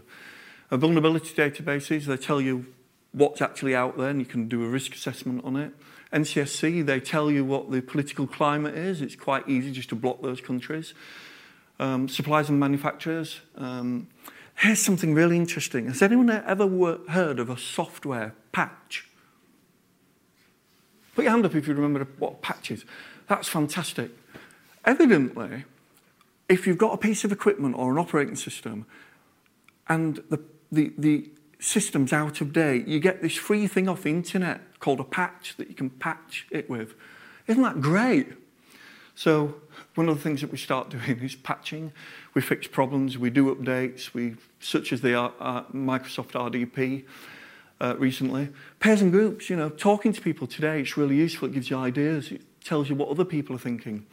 Uh, 0.72 0.76
vulnerability 0.76 1.34
databases, 1.34 2.06
they 2.06 2.16
tell 2.16 2.40
you 2.40 2.66
what's 3.12 3.40
actually 3.40 3.76
out 3.76 3.96
there 3.96 4.08
and 4.08 4.18
you 4.18 4.26
can 4.26 4.48
do 4.48 4.64
a 4.64 4.68
risk 4.68 4.94
assessment 4.94 5.44
on 5.44 5.54
it. 5.56 5.72
NCSC, 6.12 6.84
they 6.84 6.98
tell 6.98 7.30
you 7.30 7.44
what 7.44 7.70
the 7.70 7.80
political 7.80 8.26
climate 8.26 8.74
is. 8.74 9.00
It's 9.00 9.16
quite 9.16 9.48
easy 9.48 9.70
just 9.70 9.88
to 9.90 9.94
block 9.94 10.20
those 10.20 10.40
countries. 10.40 10.94
Um, 11.78 12.08
suppliers 12.08 12.48
and 12.48 12.58
manufacturers. 12.58 13.40
Um, 13.56 14.08
here's 14.56 14.80
something 14.80 15.14
really 15.14 15.36
interesting. 15.36 15.86
Has 15.86 16.02
anyone 16.02 16.30
ever 16.30 16.98
heard 17.08 17.38
of 17.38 17.50
a 17.50 17.58
software 17.58 18.34
patch? 18.52 19.08
Put 21.14 21.24
your 21.24 21.32
hand 21.32 21.44
up 21.44 21.54
if 21.54 21.68
you 21.68 21.74
remember 21.74 22.06
what 22.18 22.32
a 22.32 22.36
patch 22.36 22.70
is. 22.70 22.84
That's 23.28 23.48
fantastic. 23.48 24.10
Evidently, 24.84 25.64
if 26.48 26.66
you've 26.66 26.78
got 26.78 26.94
a 26.94 26.96
piece 26.96 27.24
of 27.24 27.32
equipment 27.32 27.76
or 27.76 27.92
an 27.92 27.98
operating 27.98 28.36
system 28.36 28.86
and 29.88 30.16
the, 30.30 30.40
the, 30.70 30.92
the 30.98 31.30
system's 31.58 32.12
out 32.12 32.40
of 32.40 32.52
date, 32.52 32.86
you 32.86 32.98
get 32.98 33.22
this 33.22 33.36
free 33.36 33.66
thing 33.66 33.88
off 33.88 34.02
the 34.02 34.10
internet 34.10 34.80
called 34.80 35.00
a 35.00 35.04
patch 35.04 35.54
that 35.56 35.68
you 35.68 35.74
can 35.74 35.90
patch 35.90 36.46
it 36.50 36.68
with. 36.68 36.94
Isn't 37.46 37.62
that 37.62 37.80
great? 37.80 38.28
So 39.14 39.54
one 39.94 40.08
of 40.08 40.16
the 40.16 40.22
things 40.22 40.40
that 40.40 40.50
we 40.50 40.58
start 40.58 40.88
doing 40.90 41.20
is 41.20 41.34
patching. 41.34 41.92
We 42.34 42.42
fix 42.42 42.66
problems, 42.66 43.18
we 43.18 43.30
do 43.30 43.54
updates, 43.54 44.14
we, 44.14 44.36
such 44.60 44.92
as 44.92 45.00
the 45.00 45.18
uh, 45.18 45.30
uh 45.38 45.64
Microsoft 45.64 46.32
RDP 46.32 47.04
uh, 47.80 47.96
recently. 47.98 48.48
Pairs 48.80 49.02
and 49.02 49.12
groups, 49.12 49.50
you 49.50 49.56
know, 49.56 49.68
talking 49.68 50.12
to 50.12 50.20
people 50.20 50.46
today, 50.46 50.80
it's 50.80 50.96
really 50.96 51.16
useful. 51.16 51.48
It 51.48 51.54
gives 51.54 51.68
you 51.68 51.76
ideas. 51.76 52.30
It 52.30 52.42
tells 52.64 52.88
you 52.88 52.94
what 52.94 53.08
other 53.08 53.24
people 53.24 53.56
are 53.56 53.60
thinking. 53.60 54.06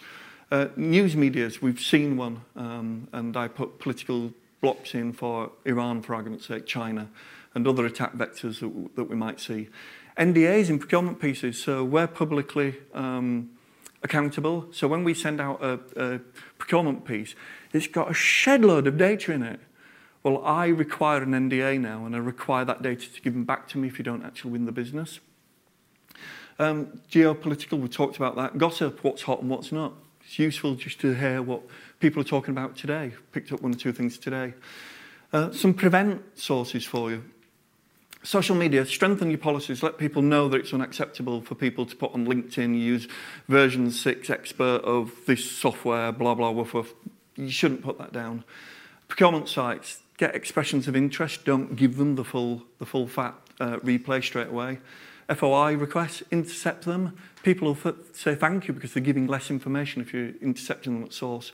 Uh, 0.51 0.67
news 0.75 1.15
medias, 1.15 1.61
we've 1.61 1.79
seen 1.79 2.17
one, 2.17 2.41
um, 2.55 3.07
and 3.13 3.37
I 3.37 3.47
put 3.47 3.77
political 3.77 4.33
blocks 4.61 4.95
in 4.95 5.13
for 5.13 5.51
Iran, 5.65 6.01
for 6.01 6.15
argument's 6.15 6.47
sake, 6.47 6.65
China, 6.65 7.07
and 7.53 7.67
other 7.67 7.85
attack 7.85 8.13
vectors 8.13 8.59
that, 8.59 8.95
that 8.95 9.03
we 9.03 9.15
might 9.15 9.39
see. 9.39 9.69
NDAs 10.17 10.69
in 10.69 10.79
procurement 10.79 11.19
pieces, 11.19 11.61
so 11.61 11.83
we're 11.83 12.07
publicly 12.07 12.75
um, 12.95 13.51
accountable. 14.03 14.67
So 14.71 14.87
when 14.87 15.03
we 15.03 15.13
send 15.13 15.41
out 15.41 15.63
a, 15.63 15.79
a 15.95 16.19
procurement 16.57 17.05
piece, 17.05 17.35
it's 17.73 17.87
got 17.87 18.09
a 18.09 18.13
shed 18.13 18.63
load 18.63 18.87
of 18.87 18.97
data 18.97 19.31
in 19.31 19.43
it. 19.43 19.59
Well, 20.23 20.43
I 20.43 20.67
require 20.67 21.23
an 21.23 21.31
NDA 21.31 21.79
now, 21.79 22.05
and 22.05 22.15
I 22.15 22.19
require 22.19 22.65
that 22.65 22.81
data 22.81 23.07
to 23.07 23.13
be 23.13 23.21
given 23.21 23.43
back 23.45 23.67
to 23.69 23.77
me 23.77 23.87
if 23.87 23.97
you 23.97 24.03
don't 24.03 24.25
actually 24.25 24.51
win 24.51 24.65
the 24.65 24.71
business. 24.71 25.19
Um, 26.59 27.01
geopolitical, 27.09 27.79
we 27.79 27.87
talked 27.87 28.17
about 28.17 28.35
that. 28.35 28.57
Gossip, 28.57 29.01
what's 29.03 29.21
hot 29.21 29.41
and 29.41 29.49
what's 29.49 29.71
not. 29.71 29.93
It's 30.25 30.37
useful 30.37 30.75
just 30.75 30.99
to 31.01 31.13
hear 31.13 31.41
what 31.41 31.61
people 31.99 32.21
are 32.21 32.25
talking 32.25 32.51
about 32.51 32.75
today. 32.75 33.13
Picked 33.31 33.53
up 33.53 33.61
one 33.61 33.73
or 33.73 33.77
two 33.77 33.93
things 33.93 34.17
today. 34.17 34.53
Uh, 35.31 35.51
some 35.51 35.73
prevent 35.73 36.21
sources 36.37 36.85
for 36.85 37.11
you. 37.11 37.23
Social 38.21 38.55
media, 38.55 38.85
strengthen 38.85 39.29
your 39.29 39.37
policies. 39.37 39.81
Let 39.81 39.97
people 39.97 40.21
know 40.21 40.49
that 40.49 40.57
it's 40.57 40.73
unacceptable 40.73 41.41
for 41.41 41.55
people 41.55 41.85
to 41.85 41.95
put 41.95 42.13
on 42.13 42.27
LinkedIn, 42.27 42.77
use 42.77 43.07
version 43.47 43.91
6 43.91 44.29
expert 44.29 44.81
of 44.83 45.13
this 45.25 45.49
software, 45.49 46.11
blah, 46.11 46.35
blah, 46.35 46.51
woof, 46.51 46.73
woof. 46.73 46.93
You 47.37 47.49
shouldn't 47.49 47.81
put 47.81 47.97
that 47.97 48.11
down. 48.11 48.43
Procurement 49.07 49.47
sites, 49.47 50.01
get 50.17 50.35
expressions 50.35 50.87
of 50.89 50.97
interest. 50.97 51.45
Don't 51.45 51.77
give 51.77 51.95
them 51.95 52.15
the 52.15 52.25
full, 52.25 52.63
the 52.77 52.85
full 52.85 53.07
fat 53.07 53.35
uh, 53.61 53.77
replay 53.77 54.21
straight 54.21 54.49
away. 54.49 54.79
FOI 55.33 55.77
requests, 55.77 56.21
intercept 56.29 56.83
them. 56.83 57.15
People 57.43 57.73
will 57.73 57.95
say 58.13 58.35
thank 58.35 58.67
you 58.67 58.73
because 58.73 58.93
they're 58.93 59.03
giving 59.03 59.27
less 59.27 59.49
information 59.49 60.01
if 60.01 60.13
you're 60.13 60.33
intercepting 60.41 60.95
them 60.95 61.03
at 61.05 61.13
source. 61.13 61.53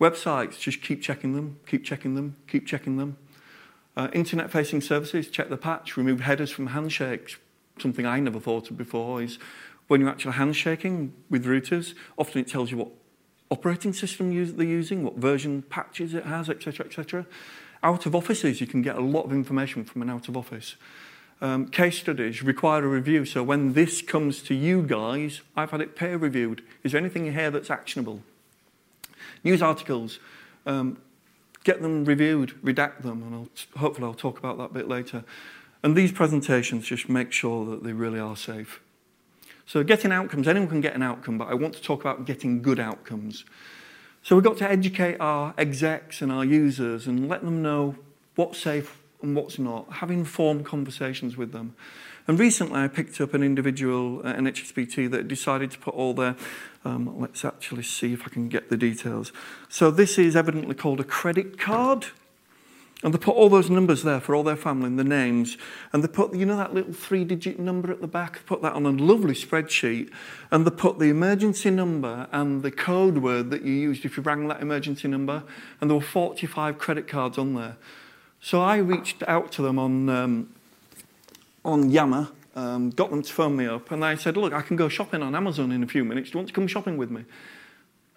Websites, 0.00 0.58
just 0.58 0.82
keep 0.82 1.00
checking 1.00 1.34
them, 1.34 1.60
keep 1.66 1.84
checking 1.84 2.16
them, 2.16 2.36
keep 2.48 2.66
checking 2.66 2.96
them. 2.96 3.16
Uh, 3.96 4.08
internet 4.12 4.50
facing 4.50 4.80
services, 4.80 5.28
check 5.28 5.48
the 5.48 5.56
patch, 5.56 5.96
remove 5.96 6.20
headers 6.20 6.50
from 6.50 6.68
handshakes. 6.68 7.36
Something 7.78 8.06
I 8.06 8.20
never 8.20 8.40
thought 8.40 8.70
of 8.70 8.78
before 8.78 9.22
is 9.22 9.38
when 9.88 10.00
you're 10.00 10.10
actually 10.10 10.32
handshaking 10.32 11.12
with 11.28 11.44
routers, 11.44 11.94
often 12.16 12.40
it 12.40 12.48
tells 12.48 12.70
you 12.70 12.78
what 12.78 12.88
operating 13.50 13.92
system 13.92 14.30
they're 14.56 14.66
using, 14.66 15.04
what 15.04 15.16
version 15.16 15.62
patches 15.62 16.14
it 16.14 16.24
has, 16.24 16.48
etc., 16.48 16.86
etc. 16.86 17.26
Out 17.82 18.06
of 18.06 18.14
offices, 18.14 18.60
you 18.60 18.66
can 18.66 18.80
get 18.80 18.96
a 18.96 19.00
lot 19.00 19.24
of 19.24 19.32
information 19.32 19.84
from 19.84 20.00
an 20.00 20.08
out 20.08 20.28
of 20.28 20.36
office. 20.36 20.76
Um, 21.42 21.66
case 21.68 21.98
studies 21.98 22.42
require 22.42 22.84
a 22.84 22.88
review, 22.88 23.24
so 23.26 23.42
when 23.42 23.74
this 23.74 24.00
comes 24.00 24.42
to 24.44 24.54
you 24.54 24.82
guys, 24.82 25.42
I've 25.56 25.72
had 25.72 25.80
it 25.82 25.96
peer 25.96 26.16
reviewed. 26.16 26.62
Is 26.82 26.92
there 26.92 27.00
anything 27.00 27.30
here 27.32 27.50
that's 27.50 27.68
actionable? 27.68 28.22
News 29.44 29.60
articles, 29.60 30.18
um, 30.64 30.98
get 31.64 31.82
them 31.82 32.04
reviewed, 32.04 32.54
redact 32.62 33.02
them, 33.02 33.22
and 33.22 33.34
I'll, 33.34 33.80
hopefully 33.80 34.06
I'll 34.06 34.14
talk 34.14 34.38
about 34.38 34.58
that 34.58 34.64
a 34.64 34.74
bit 34.74 34.88
later. 34.88 35.24
And 35.82 35.96
these 35.96 36.12
presentations 36.12 36.86
just 36.86 37.08
make 37.08 37.32
sure 37.32 37.66
that 37.66 37.82
they 37.82 37.92
really 37.92 38.20
are 38.20 38.36
safe. 38.36 38.80
So 39.66 39.82
getting 39.82 40.12
outcomes, 40.12 40.48
anyone 40.48 40.68
can 40.68 40.80
get 40.80 40.94
an 40.94 41.02
outcome, 41.02 41.38
but 41.38 41.48
I 41.48 41.54
want 41.54 41.74
to 41.74 41.82
talk 41.82 42.00
about 42.00 42.24
getting 42.24 42.62
good 42.62 42.78
outcomes. 42.78 43.44
So 44.22 44.36
we've 44.36 44.44
got 44.44 44.56
to 44.58 44.70
educate 44.70 45.16
our 45.18 45.54
execs 45.58 46.22
and 46.22 46.30
our 46.30 46.44
users 46.44 47.06
and 47.06 47.28
let 47.28 47.42
them 47.42 47.62
know 47.62 47.96
what's 48.36 48.58
safe 48.58 49.00
and 49.20 49.34
what's 49.34 49.58
not, 49.58 49.90
have 49.94 50.10
informed 50.10 50.64
conversations 50.64 51.36
with 51.36 51.52
them. 51.52 51.74
And 52.28 52.38
recently 52.38 52.80
I 52.80 52.88
picked 52.88 53.20
up 53.20 53.34
an 53.34 53.42
individual 53.42 54.26
at 54.26 54.36
NHSBT 54.36 55.10
that 55.10 55.28
decided 55.28 55.70
to 55.72 55.78
put 55.78 55.94
all 55.94 56.14
their, 56.14 56.36
um, 56.84 57.18
let's 57.20 57.44
actually 57.44 57.82
see 57.82 58.12
if 58.12 58.26
I 58.26 58.30
can 58.30 58.48
get 58.48 58.70
the 58.70 58.76
details. 58.76 59.32
So 59.68 59.90
this 59.90 60.18
is 60.18 60.36
evidently 60.36 60.74
called 60.74 61.00
a 61.00 61.04
credit 61.04 61.58
card. 61.58 62.06
And 63.04 63.12
they 63.12 63.18
put 63.18 63.34
all 63.34 63.48
those 63.48 63.68
numbers 63.68 64.04
there 64.04 64.20
for 64.20 64.36
all 64.36 64.44
their 64.44 64.54
family 64.54 64.86
and 64.86 64.96
the 64.96 65.04
names. 65.04 65.56
And 65.92 66.04
they 66.04 66.08
put, 66.08 66.36
you 66.36 66.46
know, 66.46 66.56
that 66.56 66.72
little 66.72 66.92
three 66.92 67.24
digit 67.24 67.58
number 67.58 67.90
at 67.90 68.00
the 68.00 68.06
back, 68.06 68.46
put 68.46 68.62
that 68.62 68.74
on 68.74 68.86
a 68.86 68.90
lovely 68.90 69.34
spreadsheet. 69.34 70.08
And 70.52 70.64
they 70.64 70.70
put 70.70 71.00
the 71.00 71.06
emergency 71.06 71.70
number 71.70 72.28
and 72.30 72.62
the 72.62 72.70
code 72.70 73.18
word 73.18 73.50
that 73.50 73.62
you 73.62 73.72
used 73.72 74.04
if 74.04 74.16
you 74.16 74.22
rang 74.22 74.46
that 74.48 74.62
emergency 74.62 75.08
number. 75.08 75.42
And 75.80 75.90
there 75.90 75.96
were 75.96 76.04
45 76.04 76.78
credit 76.78 77.08
cards 77.08 77.38
on 77.38 77.54
there. 77.54 77.76
So 78.40 78.60
I 78.60 78.76
reached 78.76 79.24
out 79.24 79.50
to 79.52 79.62
them 79.62 79.80
on, 79.80 80.08
um, 80.08 80.54
on 81.64 81.90
Yammer, 81.90 82.28
um, 82.54 82.90
got 82.90 83.10
them 83.10 83.22
to 83.22 83.32
phone 83.32 83.56
me 83.56 83.66
up. 83.66 83.90
And 83.90 84.04
I 84.04 84.14
said, 84.14 84.36
look, 84.36 84.52
I 84.52 84.62
can 84.62 84.76
go 84.76 84.88
shopping 84.88 85.22
on 85.22 85.34
Amazon 85.34 85.72
in 85.72 85.82
a 85.82 85.86
few 85.86 86.04
minutes. 86.04 86.30
Do 86.30 86.34
you 86.34 86.38
want 86.40 86.48
to 86.48 86.54
come 86.54 86.66
shopping 86.66 86.96
with 86.96 87.10
me? 87.10 87.24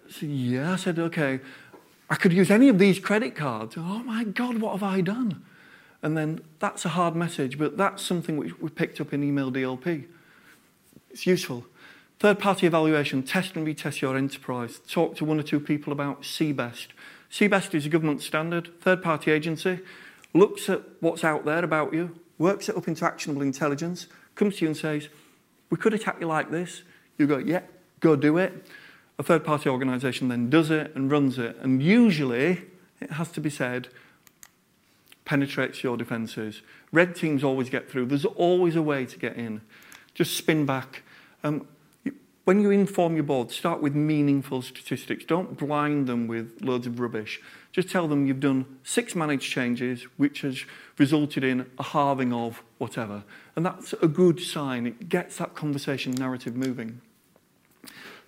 I 0.06 0.12
said, 0.12 0.28
yeah. 0.28 0.72
I 0.72 0.76
said, 0.76 0.98
okay. 0.98 1.40
I 2.08 2.14
could 2.14 2.32
use 2.32 2.50
any 2.50 2.68
of 2.68 2.78
these 2.78 2.98
credit 2.98 3.34
cards. 3.34 3.74
Oh 3.76 4.02
my 4.04 4.24
God, 4.24 4.58
what 4.58 4.72
have 4.72 4.82
I 4.82 5.00
done? 5.00 5.44
And 6.02 6.16
then 6.16 6.40
that's 6.60 6.84
a 6.84 6.90
hard 6.90 7.16
message, 7.16 7.58
but 7.58 7.76
that's 7.76 8.02
something 8.02 8.36
which 8.36 8.58
we 8.60 8.68
picked 8.68 9.00
up 9.00 9.12
in 9.12 9.24
email 9.24 9.50
DLP. 9.50 10.04
It's 11.10 11.26
useful. 11.26 11.64
Third 12.18 12.38
party 12.38 12.66
evaluation, 12.66 13.22
test 13.22 13.56
and 13.56 13.66
retest 13.66 14.00
your 14.00 14.16
enterprise. 14.16 14.80
Talk 14.88 15.16
to 15.16 15.24
one 15.24 15.40
or 15.40 15.42
two 15.42 15.60
people 15.60 15.92
about 15.92 16.22
CBEST. 16.22 16.88
CBEST 17.30 17.74
is 17.74 17.86
a 17.86 17.88
government 17.88 18.22
standard, 18.22 18.70
third 18.80 19.02
party 19.02 19.30
agency, 19.30 19.80
looks 20.32 20.68
at 20.68 20.82
what's 21.00 21.24
out 21.24 21.44
there 21.44 21.64
about 21.64 21.92
you, 21.92 22.18
works 22.38 22.68
it 22.68 22.76
up 22.76 22.88
into 22.88 23.04
actionable 23.04 23.42
intelligence, 23.42 24.06
comes 24.34 24.56
to 24.56 24.64
you 24.64 24.68
and 24.68 24.76
says, 24.76 25.08
We 25.70 25.76
could 25.76 25.94
attack 25.94 26.16
you 26.20 26.26
like 26.26 26.50
this. 26.50 26.82
You 27.18 27.26
go, 27.26 27.38
Yeah, 27.38 27.62
go 28.00 28.16
do 28.16 28.38
it. 28.38 28.66
A 29.18 29.22
third 29.22 29.44
party 29.44 29.68
organisation 29.68 30.28
then 30.28 30.50
does 30.50 30.70
it 30.70 30.94
and 30.94 31.10
runs 31.10 31.38
it. 31.38 31.56
And 31.60 31.82
usually, 31.82 32.62
it 33.00 33.12
has 33.12 33.30
to 33.32 33.40
be 33.40 33.48
said, 33.48 33.88
penetrates 35.24 35.82
your 35.82 35.96
defences. 35.96 36.62
Red 36.92 37.16
teams 37.16 37.42
always 37.42 37.68
get 37.68 37.90
through. 37.90 38.06
There's 38.06 38.24
always 38.24 38.76
a 38.76 38.82
way 38.82 39.06
to 39.06 39.18
get 39.18 39.36
in. 39.36 39.60
Just 40.14 40.36
spin 40.36 40.64
back. 40.64 41.02
Um, 41.42 41.66
when 42.46 42.60
you 42.60 42.70
inform 42.70 43.16
your 43.16 43.24
board, 43.24 43.50
start 43.50 43.82
with 43.82 43.96
meaningful 43.96 44.62
statistics. 44.62 45.24
Don't 45.24 45.58
blind 45.58 46.06
them 46.06 46.28
with 46.28 46.62
loads 46.62 46.86
of 46.86 47.00
rubbish. 47.00 47.40
Just 47.72 47.90
tell 47.90 48.06
them 48.06 48.24
you've 48.24 48.38
done 48.38 48.78
six 48.84 49.16
managed 49.16 49.50
changes, 49.50 50.04
which 50.16 50.42
has 50.42 50.64
resulted 50.96 51.42
in 51.42 51.68
a 51.76 51.82
halving 51.82 52.32
of 52.32 52.62
whatever. 52.78 53.24
And 53.56 53.66
that's 53.66 53.94
a 53.94 54.06
good 54.06 54.38
sign. 54.38 54.86
It 54.86 55.08
gets 55.08 55.38
that 55.38 55.56
conversation 55.56 56.12
narrative 56.12 56.54
moving. 56.54 57.00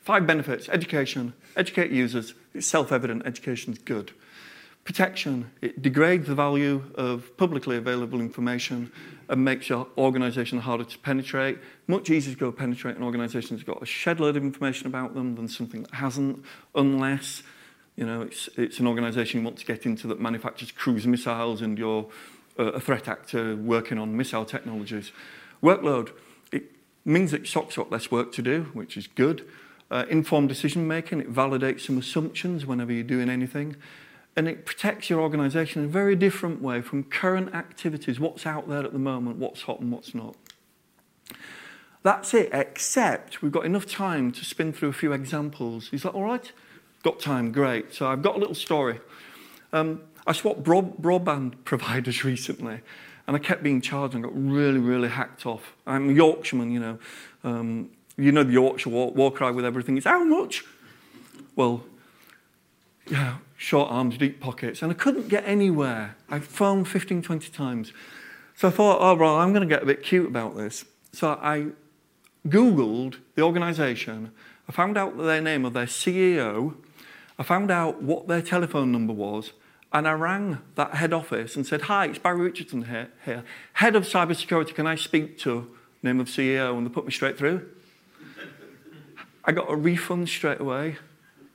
Five 0.00 0.26
benefits 0.26 0.68
education, 0.68 1.32
educate 1.54 1.92
users. 1.92 2.34
It's 2.54 2.66
self 2.66 2.90
evident 2.90 3.24
education 3.24 3.72
is 3.72 3.78
good. 3.78 4.10
Protection, 4.88 5.50
it 5.60 5.82
degrades 5.82 6.28
the 6.28 6.34
value 6.34 6.82
of 6.94 7.36
publicly 7.36 7.76
available 7.76 8.22
information 8.22 8.90
and 9.28 9.44
makes 9.44 9.68
your 9.68 9.86
organisation 9.98 10.60
harder 10.60 10.84
to 10.84 10.98
penetrate. 11.00 11.58
Much 11.88 12.08
easier 12.08 12.32
to 12.32 12.40
go 12.40 12.50
penetrate 12.50 12.96
an 12.96 13.02
organisation 13.02 13.54
that's 13.54 13.66
got 13.66 13.82
a 13.82 13.84
shed 13.84 14.18
load 14.18 14.34
of 14.38 14.42
information 14.42 14.86
about 14.86 15.12
them 15.12 15.34
than 15.34 15.46
something 15.46 15.82
that 15.82 15.92
hasn't, 15.92 16.42
unless 16.74 17.42
you 17.96 18.06
know, 18.06 18.22
it's, 18.22 18.48
it's 18.56 18.80
an 18.80 18.86
organisation 18.86 19.40
you 19.40 19.44
want 19.44 19.58
to 19.58 19.66
get 19.66 19.84
into 19.84 20.06
that 20.06 20.20
manufactures 20.20 20.72
cruise 20.72 21.06
missiles 21.06 21.60
and 21.60 21.78
you're 21.78 22.08
a 22.56 22.80
threat 22.80 23.08
actor 23.08 23.56
working 23.56 23.98
on 23.98 24.16
missile 24.16 24.46
technologies. 24.46 25.12
Workload, 25.62 26.12
it 26.50 26.64
means 27.04 27.32
that 27.32 27.46
SOC's 27.46 27.76
got 27.76 27.92
less 27.92 28.10
work 28.10 28.32
to 28.32 28.40
do, 28.40 28.70
which 28.72 28.96
is 28.96 29.06
good. 29.06 29.46
Uh, 29.90 30.06
informed 30.08 30.48
decision 30.48 30.88
making, 30.88 31.20
it 31.20 31.30
validates 31.30 31.82
some 31.82 31.98
assumptions 31.98 32.64
whenever 32.64 32.90
you're 32.90 33.04
doing 33.04 33.28
anything. 33.28 33.76
And 34.38 34.46
it 34.46 34.64
protects 34.64 35.10
your 35.10 35.18
organization 35.18 35.82
in 35.82 35.88
a 35.88 35.90
very 35.90 36.14
different 36.14 36.62
way 36.62 36.80
from 36.80 37.02
current 37.02 37.56
activities, 37.56 38.20
what's 38.20 38.46
out 38.46 38.68
there 38.68 38.84
at 38.84 38.92
the 38.92 38.98
moment, 39.00 39.38
what's 39.38 39.62
hot 39.62 39.80
and 39.80 39.90
what's 39.90 40.14
not. 40.14 40.36
That's 42.04 42.32
it, 42.34 42.50
except 42.52 43.42
we've 43.42 43.50
got 43.50 43.64
enough 43.64 43.84
time 43.84 44.30
to 44.30 44.44
spin 44.44 44.72
through 44.72 44.90
a 44.90 44.92
few 44.92 45.12
examples. 45.12 45.90
Is 45.92 46.04
that 46.04 46.10
all 46.10 46.22
right? 46.22 46.52
Got 47.02 47.18
time, 47.18 47.50
great. 47.50 47.92
So 47.92 48.06
I've 48.06 48.22
got 48.22 48.36
a 48.36 48.38
little 48.38 48.54
story. 48.54 49.00
Um, 49.72 50.02
I 50.24 50.30
swapped 50.30 50.62
broad, 50.62 50.98
broadband 50.98 51.54
providers 51.64 52.22
recently, 52.22 52.78
and 53.26 53.34
I 53.34 53.40
kept 53.40 53.64
being 53.64 53.80
charged 53.80 54.14
and 54.14 54.22
got 54.22 54.32
really, 54.36 54.78
really 54.78 55.08
hacked 55.08 55.46
off. 55.46 55.74
I'm 55.84 56.10
a 56.10 56.12
Yorkshireman, 56.12 56.70
you 56.70 56.78
know. 56.78 56.98
Um, 57.42 57.90
you 58.16 58.30
know 58.30 58.44
the 58.44 58.52
Yorkshire 58.52 58.90
war, 58.90 59.10
war 59.10 59.32
cry 59.32 59.50
with 59.50 59.64
everything. 59.64 59.96
It's 59.96 60.06
how 60.06 60.22
much? 60.22 60.64
Well, 61.56 61.82
yeah, 63.10 63.38
short 63.58 63.90
arms, 63.90 64.16
deep 64.16 64.40
pockets, 64.40 64.80
and 64.82 64.90
I 64.90 64.94
couldn't 64.94 65.28
get 65.28 65.44
anywhere. 65.44 66.16
I 66.30 66.38
phoned 66.38 66.88
15, 66.88 67.20
20 67.22 67.50
times. 67.50 67.92
So 68.54 68.68
I 68.68 68.70
thought, 68.70 68.98
oh, 69.00 69.14
well, 69.14 69.36
I'm 69.36 69.52
going 69.52 69.68
to 69.68 69.72
get 69.72 69.82
a 69.82 69.86
bit 69.86 70.02
cute 70.02 70.26
about 70.26 70.56
this. 70.56 70.84
So 71.12 71.38
I 71.42 71.66
Googled 72.46 73.16
the 73.34 73.42
organisation. 73.42 74.30
I 74.68 74.72
found 74.72 74.96
out 74.96 75.18
their 75.18 75.40
name 75.40 75.64
of 75.64 75.74
their 75.74 75.86
CEO. 75.86 76.76
I 77.36 77.42
found 77.42 77.70
out 77.70 78.00
what 78.00 78.28
their 78.28 78.42
telephone 78.42 78.92
number 78.92 79.12
was. 79.12 79.52
And 79.92 80.06
I 80.06 80.12
rang 80.12 80.58
that 80.76 80.94
head 80.94 81.12
office 81.12 81.56
and 81.56 81.66
said, 81.66 81.82
Hi, 81.82 82.06
it's 82.06 82.18
Barry 82.18 82.42
Richardson 82.42 82.82
here, 82.82 83.08
here. 83.24 83.42
Head 83.74 83.96
of 83.96 84.04
cybersecurity, 84.04 84.74
can 84.74 84.86
I 84.86 84.94
speak 84.94 85.38
to 85.38 85.74
name 86.02 86.20
of 86.20 86.28
CEO? 86.28 86.76
And 86.76 86.86
they 86.86 86.90
put 86.90 87.06
me 87.06 87.10
straight 87.10 87.36
through. 87.36 87.68
I 89.44 89.52
got 89.52 89.68
a 89.68 89.74
refund 89.74 90.28
straight 90.28 90.60
away. 90.60 90.96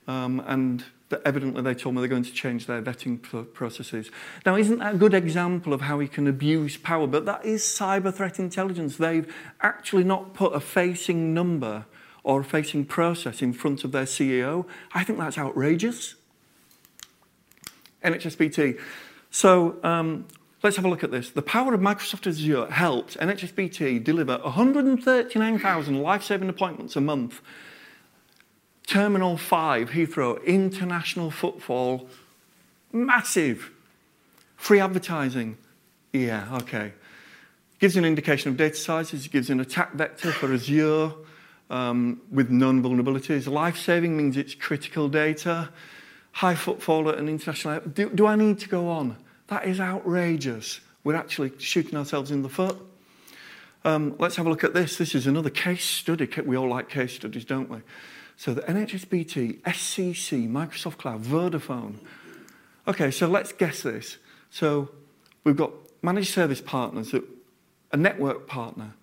Um, 0.06 0.42
and 0.46 0.84
evidently 1.24 1.62
they 1.62 1.74
told 1.74 1.94
me 1.94 2.00
they're 2.00 2.08
going 2.08 2.24
to 2.24 2.32
change 2.32 2.66
their 2.66 2.82
vetting 2.82 3.20
processes. 3.52 4.10
Now, 4.44 4.56
isn't 4.56 4.78
that 4.78 4.94
a 4.94 4.98
good 4.98 5.14
example 5.14 5.72
of 5.72 5.82
how 5.82 5.96
we 5.96 6.08
can 6.08 6.26
abuse 6.26 6.76
power? 6.76 7.06
But 7.06 7.26
that 7.26 7.44
is 7.44 7.62
cyber 7.62 8.12
threat 8.12 8.38
intelligence. 8.38 8.96
They've 8.96 9.32
actually 9.60 10.04
not 10.04 10.34
put 10.34 10.54
a 10.54 10.60
facing 10.60 11.34
number 11.34 11.86
or 12.22 12.40
a 12.40 12.44
facing 12.44 12.86
process 12.86 13.42
in 13.42 13.52
front 13.52 13.84
of 13.84 13.92
their 13.92 14.04
CEO. 14.04 14.66
I 14.92 15.04
think 15.04 15.18
that's 15.18 15.38
outrageous. 15.38 16.14
NHSBT. 18.02 18.80
So 19.30 19.76
um, 19.82 20.26
let's 20.62 20.76
have 20.76 20.84
a 20.84 20.88
look 20.88 21.04
at 21.04 21.10
this. 21.10 21.30
The 21.30 21.42
power 21.42 21.74
of 21.74 21.80
Microsoft 21.80 22.26
Azure 22.26 22.66
helped 22.70 23.18
NHSBT 23.18 24.02
deliver 24.02 24.38
139,000 24.38 26.02
life-saving 26.02 26.48
appointments 26.48 26.96
a 26.96 27.00
month. 27.00 27.40
Terminal 28.86 29.36
5, 29.36 29.90
Heathrow, 29.90 30.44
international 30.44 31.30
footfall, 31.30 32.08
massive. 32.92 33.70
Free 34.56 34.80
advertising, 34.80 35.56
yeah, 36.12 36.48
okay. 36.62 36.92
Gives 37.78 37.96
an 37.96 38.04
indication 38.04 38.50
of 38.50 38.56
data 38.56 38.76
sizes, 38.76 39.26
gives 39.28 39.50
an 39.50 39.60
attack 39.60 39.92
vector 39.92 40.32
for 40.32 40.52
Azure 40.52 41.12
um, 41.70 42.20
with 42.30 42.50
known 42.50 42.82
vulnerabilities. 42.82 43.46
Life-saving 43.50 44.16
means 44.16 44.36
it's 44.36 44.54
critical 44.54 45.08
data 45.08 45.70
high 46.34 46.54
footfall 46.54 47.08
at 47.08 47.18
an 47.18 47.28
international. 47.28 47.80
Do, 47.80 48.10
do 48.10 48.26
I 48.26 48.34
need 48.34 48.58
to 48.60 48.68
go 48.68 48.88
on? 48.88 49.16
That 49.46 49.66
is 49.66 49.80
outrageous. 49.80 50.80
We're 51.04 51.14
actually 51.14 51.52
shooting 51.58 51.96
ourselves 51.96 52.30
in 52.30 52.42
the 52.42 52.48
foot. 52.48 52.76
Um, 53.84 54.16
let's 54.18 54.36
have 54.36 54.46
a 54.46 54.50
look 54.50 54.64
at 54.64 54.74
this. 54.74 54.96
This 54.96 55.14
is 55.14 55.26
another 55.26 55.50
case 55.50 55.84
study. 55.84 56.28
We 56.44 56.56
all 56.56 56.68
like 56.68 56.88
case 56.88 57.14
studies, 57.14 57.44
don't 57.44 57.70
we? 57.70 57.78
So 58.36 58.52
the 58.54 58.62
NHSBT, 58.62 59.60
SCC, 59.62 60.48
Microsoft 60.48 60.98
Cloud, 60.98 61.22
Vodafone. 61.22 61.96
Okay, 62.86 63.10
so 63.10 63.26
let's 63.26 63.52
guess 63.52 63.82
this. 63.82 64.18
So 64.50 64.90
we've 65.44 65.56
got 65.56 65.72
managed 66.02 66.32
service 66.32 66.60
partners, 66.60 67.14
a 67.92 67.96
network 67.96 68.46
partner, 68.46 68.94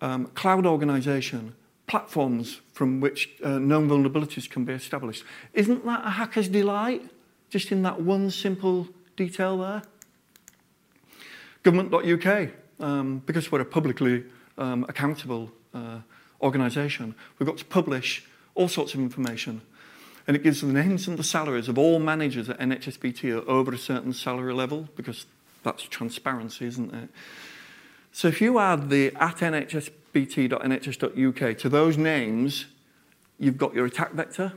um, 0.00 0.26
cloud 0.28 0.66
organization, 0.66 1.54
platforms 1.86 2.60
from 2.72 3.00
which 3.00 3.30
uh, 3.42 3.58
known 3.58 3.88
vulnerabilities 3.88 4.48
can 4.48 4.64
be 4.64 4.72
established. 4.72 5.24
Isn't 5.52 5.84
that 5.86 6.04
a 6.04 6.10
hacker's 6.10 6.48
delight? 6.48 7.02
Just 7.50 7.70
in 7.70 7.82
that 7.82 8.00
one 8.00 8.30
simple 8.30 8.88
detail 9.16 9.58
there? 9.58 9.82
Government.uk, 11.62 12.50
um, 12.80 13.22
because 13.26 13.50
we're 13.50 13.60
a 13.60 13.64
publicly 13.64 14.24
um, 14.58 14.84
accountable 14.88 15.50
uh, 15.74 15.98
organisation, 16.40 17.14
we've 17.38 17.46
got 17.46 17.58
to 17.58 17.64
publish 17.64 18.24
all 18.56 18.66
sorts 18.68 18.94
of 18.94 19.00
information. 19.00 19.60
And 20.26 20.36
it 20.36 20.42
gives 20.42 20.60
the 20.60 20.66
names 20.66 21.06
and 21.06 21.16
the 21.16 21.22
salaries 21.22 21.68
of 21.68 21.78
all 21.78 22.00
managers 22.00 22.50
at 22.50 22.58
NHSBT 22.58 23.46
over 23.46 23.72
a 23.72 23.78
certain 23.78 24.12
salary 24.12 24.52
level, 24.52 24.88
because 24.96 25.26
that's 25.62 25.84
transparency, 25.84 26.66
isn't 26.66 26.92
it? 26.92 27.08
So 28.10 28.26
if 28.28 28.40
you 28.40 28.58
add 28.58 28.90
the 28.90 29.14
at 29.14 29.36
nhsbt.nhs.uk 29.36 29.98
to 31.58 31.68
those 31.68 31.98
names, 31.98 32.66
you've 33.38 33.58
got 33.58 33.74
your 33.74 33.86
attack 33.86 34.12
vector. 34.12 34.54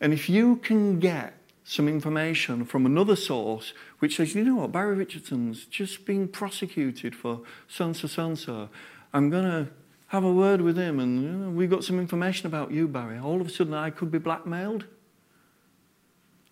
And 0.00 0.14
if 0.14 0.30
you 0.30 0.56
can 0.56 1.00
get 1.00 1.34
some 1.64 1.88
information 1.88 2.64
from 2.64 2.86
another 2.86 3.16
source 3.16 3.72
which 3.98 4.16
says, 4.16 4.34
you 4.34 4.44
know 4.44 4.56
what, 4.56 4.72
Barry 4.72 4.94
Richardson's 4.94 5.64
just 5.64 6.04
being 6.04 6.28
prosecuted 6.28 7.14
for 7.14 7.40
so 7.68 7.86
and 7.86 7.96
so, 7.96 8.06
so 8.06 8.26
and 8.26 8.38
so, 8.38 8.68
I'm 9.12 9.30
going 9.30 9.44
to 9.44 9.68
have 10.08 10.24
a 10.24 10.32
word 10.32 10.60
with 10.60 10.76
him 10.76 11.00
and 11.00 11.22
you 11.22 11.28
know, 11.28 11.50
we've 11.50 11.70
got 11.70 11.84
some 11.84 11.98
information 11.98 12.46
about 12.46 12.70
you, 12.70 12.86
Barry. 12.86 13.18
All 13.18 13.40
of 13.40 13.46
a 13.46 13.50
sudden, 13.50 13.74
I 13.74 13.90
could 13.90 14.10
be 14.10 14.18
blackmailed. 14.18 14.84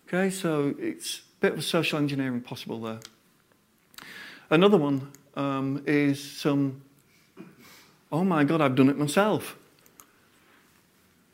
Okay, 0.07 0.29
so 0.29 0.75
it's 0.77 1.19
a 1.19 1.21
bit 1.41 1.53
of 1.53 1.63
social 1.63 1.97
engineering 1.97 2.41
possible 2.41 2.79
there. 2.81 2.99
Another 4.49 4.77
one 4.77 5.11
um, 5.35 5.83
is 5.87 6.21
some 6.21 6.81
oh 8.13 8.23
my 8.23 8.43
God, 8.43 8.61
I've 8.61 8.75
done 8.75 8.89
it 8.89 8.97
myself. 8.97 9.57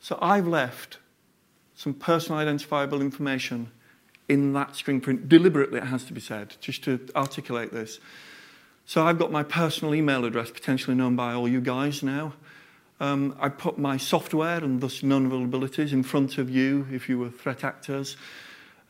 So 0.00 0.18
I've 0.20 0.46
left 0.46 0.96
some 1.74 1.92
personal 1.92 2.38
identifiable 2.38 3.02
information 3.02 3.70
in 4.28 4.54
that 4.54 4.74
screen 4.74 5.00
print. 5.00 5.28
Deliberately, 5.28 5.78
it 5.78 5.84
has 5.84 6.04
to 6.04 6.14
be 6.14 6.20
said, 6.20 6.56
just 6.60 6.82
to 6.84 7.06
articulate 7.14 7.70
this. 7.70 8.00
So 8.90 9.06
I've 9.06 9.20
got 9.20 9.30
my 9.30 9.44
personal 9.44 9.94
email 9.94 10.24
address, 10.24 10.50
potentially 10.50 10.96
known 10.96 11.14
by 11.14 11.32
all 11.32 11.46
you 11.46 11.60
guys 11.60 12.02
now. 12.02 12.32
Um, 12.98 13.36
I 13.38 13.48
put 13.48 13.78
my 13.78 13.96
software 13.96 14.56
and 14.56 14.80
thus 14.80 15.04
known 15.04 15.30
vulnerabilities 15.30 15.92
in 15.92 16.02
front 16.02 16.38
of 16.38 16.50
you 16.50 16.88
if 16.90 17.08
you 17.08 17.16
were 17.16 17.30
threat 17.30 17.62
actors. 17.62 18.16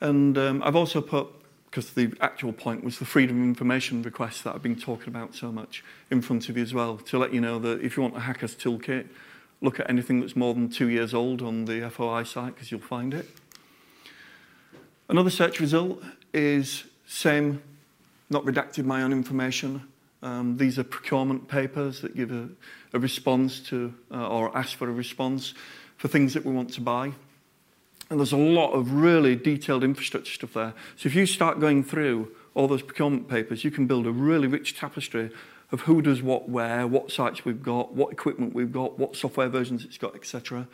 And 0.01 0.39
um, 0.39 0.63
I've 0.65 0.75
also 0.75 1.03
put 1.03 1.29
because 1.67 1.91
the 1.93 2.15
actual 2.23 2.55
point 2.55 2.83
was 2.83 2.99
the 2.99 3.05
freedom 3.05 3.43
of 3.43 3.47
information 3.47 4.01
request 4.01 4.43
that 4.45 4.55
I've 4.55 4.63
been 4.63 4.81
talking 4.81 5.09
about 5.09 5.35
so 5.35 5.53
much 5.53 5.85
in 6.11 6.23
front 6.23 6.49
of 6.49 6.57
you 6.57 6.63
as 6.63 6.73
well, 6.73 6.97
to 6.97 7.19
let 7.19 7.35
you 7.35 7.43
know 7.43 7.59
that 7.59 7.83
if 7.83 7.99
you 7.99 8.03
want 8.03 8.17
a 8.17 8.21
hacker's 8.21 8.55
toolkit, 8.55 9.07
look 9.61 9.81
at 9.81 9.91
anything 9.91 10.21
that's 10.21 10.35
more 10.35 10.55
than 10.55 10.71
two 10.71 10.89
years 10.89 11.13
old 11.13 11.43
on 11.43 11.67
the 11.67 11.91
FOI 11.91 12.23
site 12.23 12.55
because 12.55 12.71
you'll 12.73 12.81
find 12.81 13.13
it. 13.13 13.29
Another 15.11 15.29
search 15.29 15.61
result 15.61 16.03
is 16.33 16.85
same, 17.05 17.63
not 18.31 18.47
redacted 18.47 18.87
my 18.87 19.03
own 19.03 19.13
information. 19.13 19.89
Um, 20.23 20.57
these 20.57 20.79
are 20.79 20.85
procurement 20.85 21.49
papers 21.49 22.03
that 22.03 22.15
give 22.15 22.31
a, 22.31 22.49
a 22.93 22.99
response 22.99 23.61
to, 23.61 23.95
uh, 24.11 24.29
or 24.29 24.57
ask 24.57 24.77
for 24.77 24.89
a 24.89 24.93
response 24.93 25.55
for 25.97 26.09
things 26.09 26.35
that 26.35 26.45
we 26.45 26.53
want 26.53 26.73
to 26.75 26.81
buy. 26.81 27.13
And 28.11 28.19
there's 28.19 28.33
a 28.33 28.37
lot 28.37 28.73
of 28.73 28.93
really 28.93 29.37
detailed 29.37 29.85
infrastructure 29.85 30.33
stuff 30.33 30.55
there. 30.55 30.75
So 30.97 31.07
if 31.07 31.15
you 31.15 31.27
start 31.27 31.61
going 31.61 31.85
through 31.85 32.35
all 32.55 32.67
those 32.67 32.83
procurement 32.83 33.29
papers, 33.29 33.65
you 33.65 33.71
can 33.71 33.87
build 33.87 34.07
a 34.07 34.11
really 34.11 34.49
rich 34.49 34.77
tapestry 34.77 35.31
of 35.73 35.83
who 35.83 36.03
does 36.03 36.21
what 36.21 36.49
where, 36.49 36.87
what 36.87 37.13
sites 37.13 37.45
we've 37.45 37.63
got, 37.63 37.95
what 37.95 38.13
equipment 38.13 38.55
we've 38.55 38.73
got, 38.73 38.99
what 38.99 39.15
software 39.15 39.49
versions 39.49 39.85
it's 39.85 39.99
got, 39.99 40.17
etc. 40.17 40.67